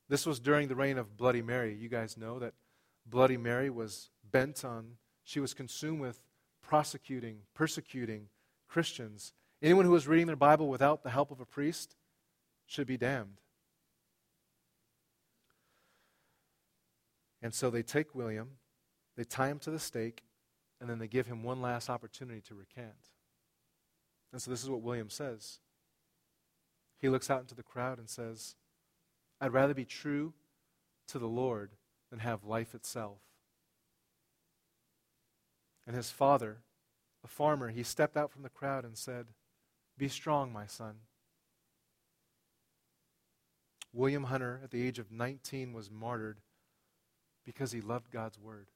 [0.08, 1.74] This was during the reign of Bloody Mary.
[1.74, 2.54] You guys know that
[3.06, 6.20] Bloody Mary was bent on, she was consumed with
[6.62, 8.28] prosecuting, persecuting
[8.68, 9.32] Christians.
[9.62, 11.96] Anyone who was reading their Bible without the help of a priest
[12.66, 13.40] should be damned.
[17.40, 18.50] And so they take William,
[19.18, 20.22] they tie him to the stake,
[20.80, 23.10] and then they give him one last opportunity to recant.
[24.32, 25.58] And so this is what William says.
[27.00, 28.54] He looks out into the crowd and says,
[29.40, 30.34] I'd rather be true
[31.08, 31.72] to the Lord
[32.10, 33.18] than have life itself.
[35.84, 36.58] And his father,
[37.24, 39.26] a farmer, he stepped out from the crowd and said,
[39.96, 40.98] Be strong, my son.
[43.92, 46.38] William Hunter, at the age of 19, was martyred
[47.44, 48.68] because he loved God's Word.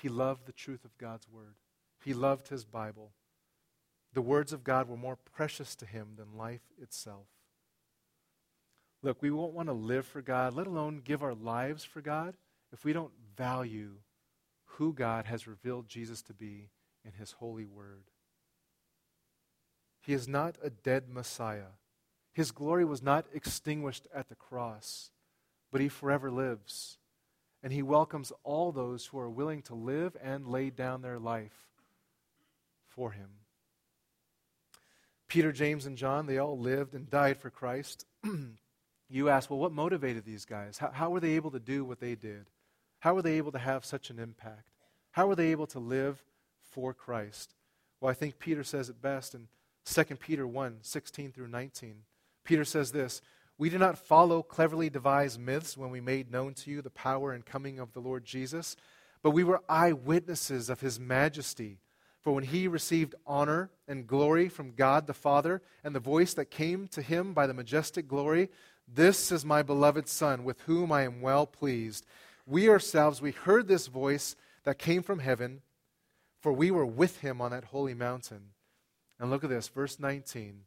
[0.00, 1.54] He loved the truth of God's Word.
[2.04, 3.12] He loved his Bible.
[4.14, 7.26] The words of God were more precious to him than life itself.
[9.02, 12.34] Look, we won't want to live for God, let alone give our lives for God,
[12.72, 13.96] if we don't value
[14.64, 16.70] who God has revealed Jesus to be
[17.04, 18.04] in his holy word.
[20.00, 21.72] He is not a dead Messiah.
[22.32, 25.10] His glory was not extinguished at the cross,
[25.70, 26.98] but he forever lives
[27.62, 31.68] and he welcomes all those who are willing to live and lay down their life
[32.86, 33.28] for him.
[35.28, 38.06] Peter, James, and John, they all lived and died for Christ.
[39.10, 40.78] you ask, well, what motivated these guys?
[40.78, 42.46] How, how were they able to do what they did?
[43.00, 44.70] How were they able to have such an impact?
[45.12, 46.22] How were they able to live
[46.70, 47.54] for Christ?
[48.00, 49.48] Well, I think Peter says it best in
[49.84, 52.02] 2 Peter 1 16 through 19.
[52.44, 53.20] Peter says this
[53.58, 57.32] we did not follow cleverly devised myths when we made known to you the power
[57.32, 58.76] and coming of the Lord Jesus,
[59.20, 61.80] but we were eyewitnesses of his majesty.
[62.20, 66.50] For when he received honor and glory from God the Father, and the voice that
[66.50, 68.48] came to him by the majestic glory,
[68.86, 72.06] This is my beloved Son, with whom I am well pleased.
[72.46, 75.62] We ourselves, we heard this voice that came from heaven,
[76.40, 78.50] for we were with him on that holy mountain.
[79.18, 80.60] And look at this, verse 19.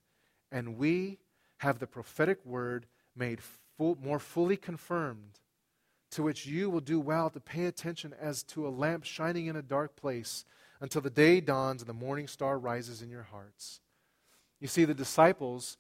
[0.52, 1.20] And we
[1.62, 3.40] have the prophetic word made
[3.78, 5.40] full, more fully confirmed,
[6.10, 9.56] to which you will do well to pay attention as to a lamp shining in
[9.56, 10.44] a dark place
[10.80, 13.80] until the day dawns and the morning star rises in your hearts.
[14.60, 15.78] You see, the disciples,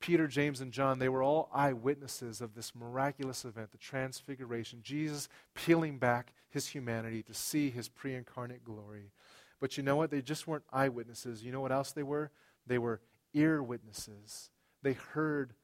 [0.00, 5.28] Peter, James, and John, they were all eyewitnesses of this miraculous event, the transfiguration, Jesus
[5.54, 9.12] peeling back his humanity to see his pre incarnate glory.
[9.60, 10.10] But you know what?
[10.10, 11.44] They just weren't eyewitnesses.
[11.44, 12.32] You know what else they were?
[12.66, 13.00] They were
[13.32, 14.50] ear witnesses.
[14.82, 15.54] They heard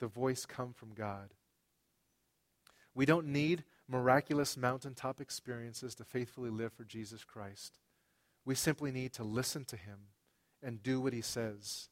[0.00, 1.34] the voice come from God.
[2.94, 7.78] We don't need miraculous mountaintop experiences to faithfully live for Jesus Christ.
[8.44, 9.98] We simply need to listen to him
[10.62, 11.88] and do what he says.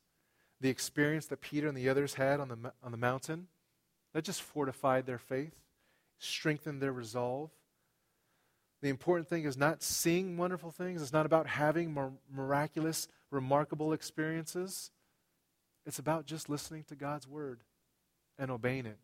[0.61, 3.49] The experience that Peter and the others had on the, on the mountain,
[4.13, 5.55] that just fortified their faith,
[6.19, 7.51] strengthened their resolve.
[8.81, 11.03] The important thing is not seeing wonderful things.
[11.03, 11.97] It's not about having
[12.35, 14.91] miraculous, remarkable experiences.
[15.87, 17.61] It's about just listening to God's word
[18.39, 18.99] and obeying it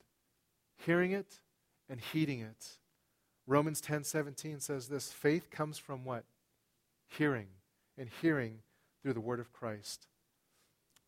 [0.86, 1.40] hearing it
[1.88, 2.78] and heeding it.
[3.46, 6.24] Romans 10:17 says this, faith comes from what?
[7.08, 7.48] Hearing,
[7.98, 8.62] and hearing
[9.02, 10.06] through the word of Christ.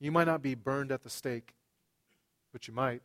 [0.00, 1.54] You might not be burned at the stake,
[2.52, 3.02] but you might.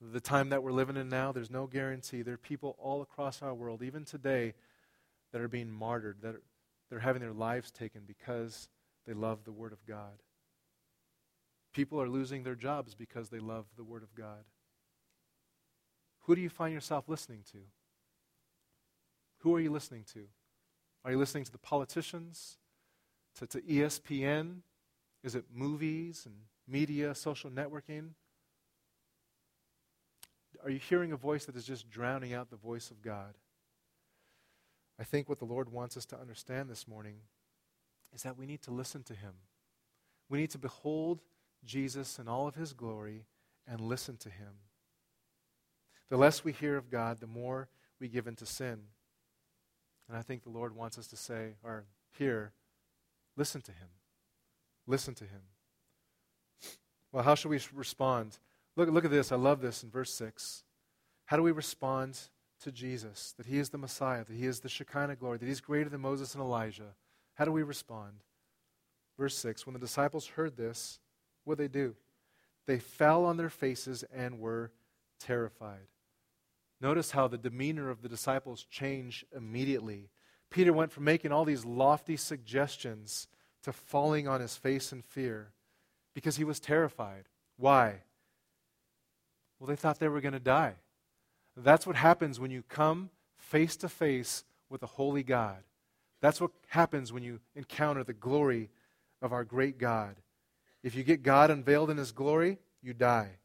[0.00, 2.22] The time that we're living in now, there's no guarantee.
[2.22, 4.54] There are people all across our world, even today,
[5.32, 6.42] that are being martyred, that are,
[6.88, 8.68] they're having their lives taken because
[9.06, 10.22] they love the Word of God.
[11.74, 14.44] People are losing their jobs because they love the Word of God.
[16.22, 17.58] Who do you find yourself listening to?
[19.38, 20.20] Who are you listening to?
[21.04, 22.56] Are you listening to the politicians?
[23.40, 24.58] To, to ESPN?
[25.22, 26.34] Is it movies and
[26.66, 28.10] media, social networking?
[30.62, 33.34] Are you hearing a voice that is just drowning out the voice of God?
[34.98, 37.16] I think what the Lord wants us to understand this morning
[38.14, 39.32] is that we need to listen to Him.
[40.28, 41.20] We need to behold
[41.64, 43.26] Jesus in all of His glory
[43.66, 44.54] and listen to Him.
[46.10, 47.68] The less we hear of God, the more
[48.00, 48.80] we give into sin.
[50.08, 51.84] And I think the Lord wants us to say, or
[52.18, 52.52] hear,
[53.36, 53.88] listen to Him.
[54.86, 55.40] Listen to Him.
[57.10, 58.38] Well, how should we respond?
[58.76, 59.32] Look, look at this.
[59.32, 60.64] I love this in verse 6.
[61.26, 62.18] How do we respond
[62.62, 63.32] to Jesus?
[63.36, 66.00] That He is the Messiah, that He is the Shekinah glory, that He's greater than
[66.00, 66.94] Moses and Elijah.
[67.34, 68.24] How do we respond?
[69.18, 70.98] Verse 6 When the disciples heard this,
[71.44, 71.94] what did they do?
[72.66, 74.72] They fell on their faces and were
[75.20, 75.86] terrified.
[76.80, 80.10] Notice how the demeanor of the disciples changed immediately.
[80.50, 83.28] Peter went from making all these lofty suggestions
[83.62, 85.52] to falling on his face in fear
[86.14, 87.24] because he was terrified.
[87.56, 88.02] Why?
[89.58, 90.74] Well, they thought they were going to die.
[91.56, 95.62] That's what happens when you come face to face with a holy God.
[96.20, 98.70] That's what happens when you encounter the glory
[99.22, 100.16] of our great God.
[100.84, 103.38] If you get God unveiled in his glory, you die.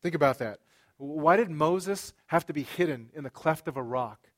[0.00, 0.60] Think about that.
[0.96, 4.30] Why did Moses have to be hidden in the cleft of a rock?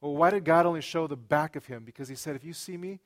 [0.00, 1.84] Well, why did God only show the back of him?
[1.84, 3.00] Because he said, If you see me,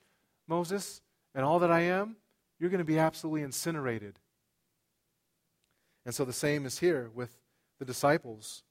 [0.47, 1.01] Moses,
[1.34, 2.16] and all that I am,
[2.59, 4.18] you're going to be absolutely incinerated.
[6.05, 7.38] And so the same is here with
[7.78, 8.62] the disciples.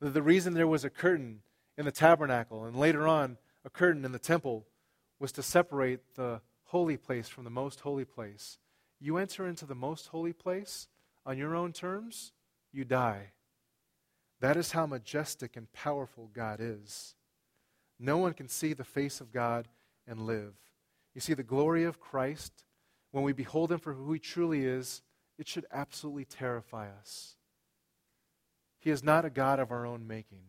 [0.00, 1.42] The reason there was a curtain
[1.76, 4.66] in the tabernacle and later on a curtain in the temple
[5.18, 8.58] was to separate the holy place from the most holy place.
[9.00, 10.88] You enter into the most holy place
[11.24, 12.32] on your own terms,
[12.72, 13.32] you die.
[14.40, 17.14] That is how majestic and powerful God is.
[17.98, 19.68] No one can see the face of God
[20.06, 20.54] and live.
[21.14, 22.64] You see, the glory of Christ,
[23.10, 25.02] when we behold Him for who He truly is,
[25.38, 27.36] it should absolutely terrify us.
[28.78, 30.44] He is not a God of our own making.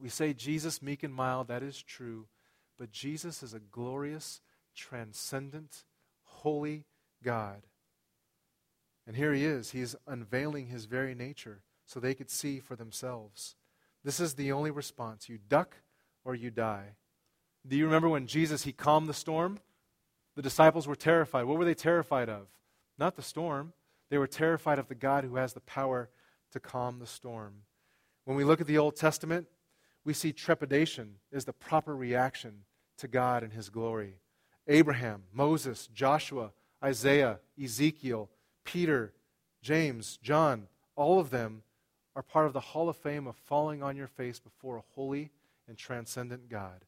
[0.00, 2.26] We say Jesus, meek and mild, that is true,
[2.78, 4.40] but Jesus is a glorious,
[4.74, 5.84] transcendent,
[6.22, 6.84] holy
[7.26, 7.62] God.
[9.04, 9.72] And here he is.
[9.72, 13.56] He is unveiling his very nature so they could see for themselves.
[14.04, 15.28] This is the only response.
[15.28, 15.74] You duck
[16.24, 16.94] or you die.
[17.66, 19.58] Do you remember when Jesus he calmed the storm?
[20.36, 21.44] The disciples were terrified.
[21.44, 22.46] What were they terrified of?
[22.96, 23.72] Not the storm.
[24.08, 26.08] They were terrified of the God who has the power
[26.52, 27.62] to calm the storm.
[28.24, 29.48] When we look at the Old Testament,
[30.04, 32.62] we see trepidation is the proper reaction
[32.98, 34.20] to God and his glory.
[34.68, 36.52] Abraham, Moses, Joshua,
[36.86, 38.30] Isaiah, Ezekiel,
[38.64, 39.12] Peter,
[39.60, 41.62] James, John, all of them
[42.14, 45.32] are part of the hall of fame of falling on your face before a holy
[45.66, 46.84] and transcendent God.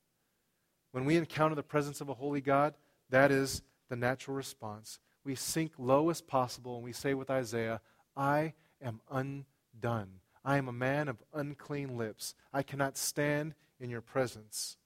[0.92, 2.74] When we encounter the presence of a holy God,
[3.10, 5.00] that is the natural response.
[5.24, 7.80] We sink low as possible and we say with Isaiah,
[8.16, 10.20] I am undone.
[10.44, 12.36] I am a man of unclean lips.
[12.52, 14.76] I cannot stand in your presence.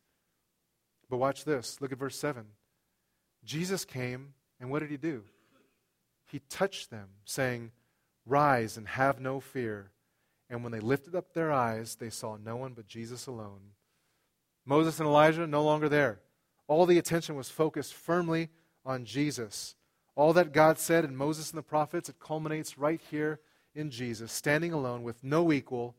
[1.10, 1.82] But watch this.
[1.82, 2.46] Look at verse 7.
[3.44, 4.32] Jesus came,
[4.62, 5.24] and what did he do?
[6.30, 7.72] He touched them, saying,
[8.24, 9.90] Rise and have no fear.
[10.48, 13.72] And when they lifted up their eyes, they saw no one but Jesus alone.
[14.64, 16.20] Moses and Elijah no longer there.
[16.68, 18.50] All the attention was focused firmly
[18.86, 19.74] on Jesus.
[20.14, 23.40] All that God said in Moses and the prophets, it culminates right here
[23.74, 25.96] in Jesus, standing alone with no equal.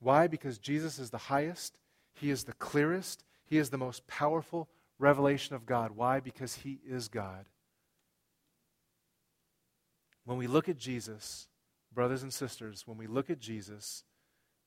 [0.00, 0.26] Why?
[0.26, 1.78] Because Jesus is the highest,
[2.14, 4.68] He is the clearest, He is the most powerful
[4.98, 5.92] revelation of God.
[5.92, 6.18] Why?
[6.18, 7.46] Because He is God.
[10.24, 11.48] When we look at Jesus,
[11.92, 14.04] brothers and sisters, when we look at Jesus,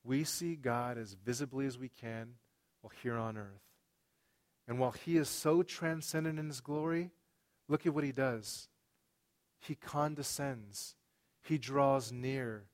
[0.03, 2.35] we see God as visibly as we can
[2.81, 3.63] while here on earth.
[4.67, 7.11] And while he is so transcendent in his glory,
[7.67, 8.69] look at what he does.
[9.59, 10.95] He condescends,
[11.41, 12.65] he draws near.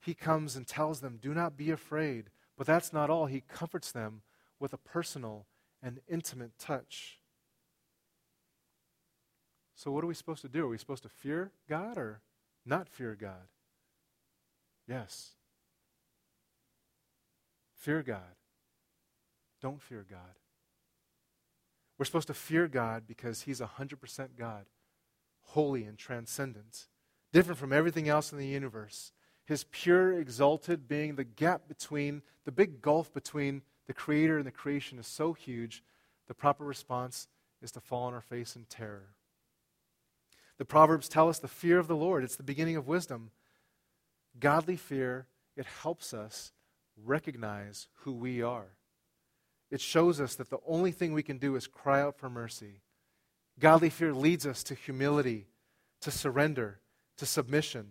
[0.00, 2.30] He comes and tells them, Do not be afraid.
[2.56, 3.26] But that's not all.
[3.26, 4.22] He comforts them
[4.58, 5.46] with a personal
[5.82, 7.18] and intimate touch.
[9.76, 10.64] So, what are we supposed to do?
[10.64, 12.22] Are we supposed to fear God or
[12.64, 13.48] not fear God?
[14.88, 15.32] Yes.
[17.74, 18.34] Fear God.
[19.60, 20.18] Don't fear God.
[21.98, 24.64] We're supposed to fear God because He's 100% God,
[25.42, 26.86] holy and transcendent,
[27.32, 29.12] different from everything else in the universe.
[29.44, 34.50] His pure, exalted being, the gap between, the big gulf between the Creator and the
[34.50, 35.84] creation is so huge,
[36.28, 37.28] the proper response
[37.62, 39.15] is to fall on our face in terror.
[40.58, 43.30] The Proverbs tell us the fear of the Lord, it's the beginning of wisdom.
[44.38, 45.26] Godly fear,
[45.56, 46.52] it helps us
[47.04, 48.76] recognize who we are.
[49.70, 52.80] It shows us that the only thing we can do is cry out for mercy.
[53.58, 55.48] Godly fear leads us to humility,
[56.00, 56.80] to surrender,
[57.16, 57.88] to submission.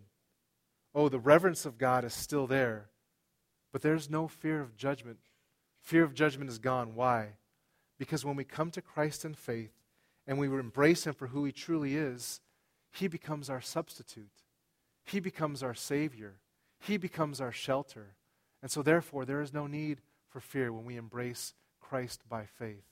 [0.94, 2.90] Oh, the reverence of God is still there,
[3.74, 5.18] but there's no fear of judgment.
[5.82, 6.96] Fear of judgment is gone.
[6.96, 7.34] Why?
[7.98, 9.74] Because when we come to Christ in faith
[10.26, 12.40] and we embrace Him for who He truly is,
[12.96, 14.44] He becomes our substitute.
[15.04, 16.36] He becomes our Savior.
[16.80, 18.16] He becomes our shelter.
[18.62, 22.86] And so, therefore, there is no need for fear when we embrace Christ by faith.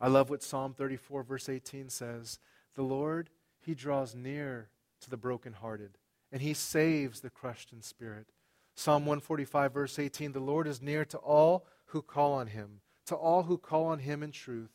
[0.00, 2.38] I love what Psalm 34, verse 18 says
[2.74, 3.28] The Lord,
[3.60, 4.70] He draws near
[5.02, 5.98] to the brokenhearted,
[6.32, 8.28] and He saves the crushed in spirit.
[8.76, 13.14] Psalm 145, verse 18 The Lord is near to all who call on Him, to
[13.14, 14.70] all who call on Him in truth.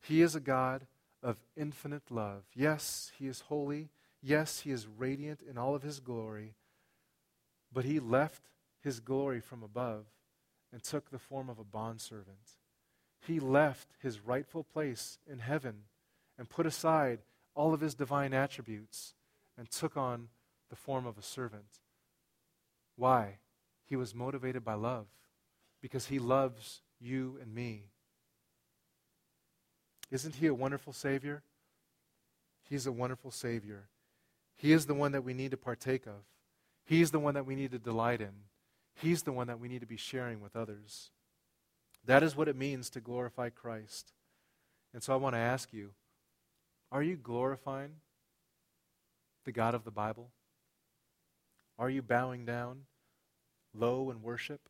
[0.00, 0.86] He is a God
[1.24, 2.44] of infinite love.
[2.54, 3.88] Yes, He is holy.
[4.22, 6.54] Yes, He is radiant in all of His glory.
[7.72, 8.42] But He left
[8.80, 10.04] His glory from above
[10.74, 12.58] and took the form of a bondservant.
[13.26, 15.84] He left his rightful place in heaven
[16.36, 17.20] and put aside
[17.54, 19.14] all of his divine attributes
[19.56, 20.28] and took on
[20.68, 21.80] the form of a servant.
[22.96, 23.38] Why?
[23.84, 25.06] He was motivated by love
[25.80, 27.84] because he loves you and me.
[30.10, 31.42] Isn't he a wonderful Savior?
[32.68, 33.88] He's a wonderful Savior.
[34.56, 36.24] He is the one that we need to partake of.
[36.84, 38.32] He's the one that we need to delight in.
[38.94, 41.10] He's the one that we need to be sharing with others.
[42.04, 44.12] That is what it means to glorify Christ.
[44.92, 45.90] And so I want to ask you
[46.92, 47.96] are you glorifying
[49.44, 50.30] the God of the Bible?
[51.78, 52.82] Are you bowing down
[53.74, 54.68] low in worship?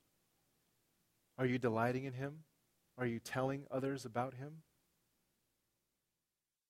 [1.37, 2.45] Are you delighting in Him?
[2.97, 4.63] Are you telling others about Him?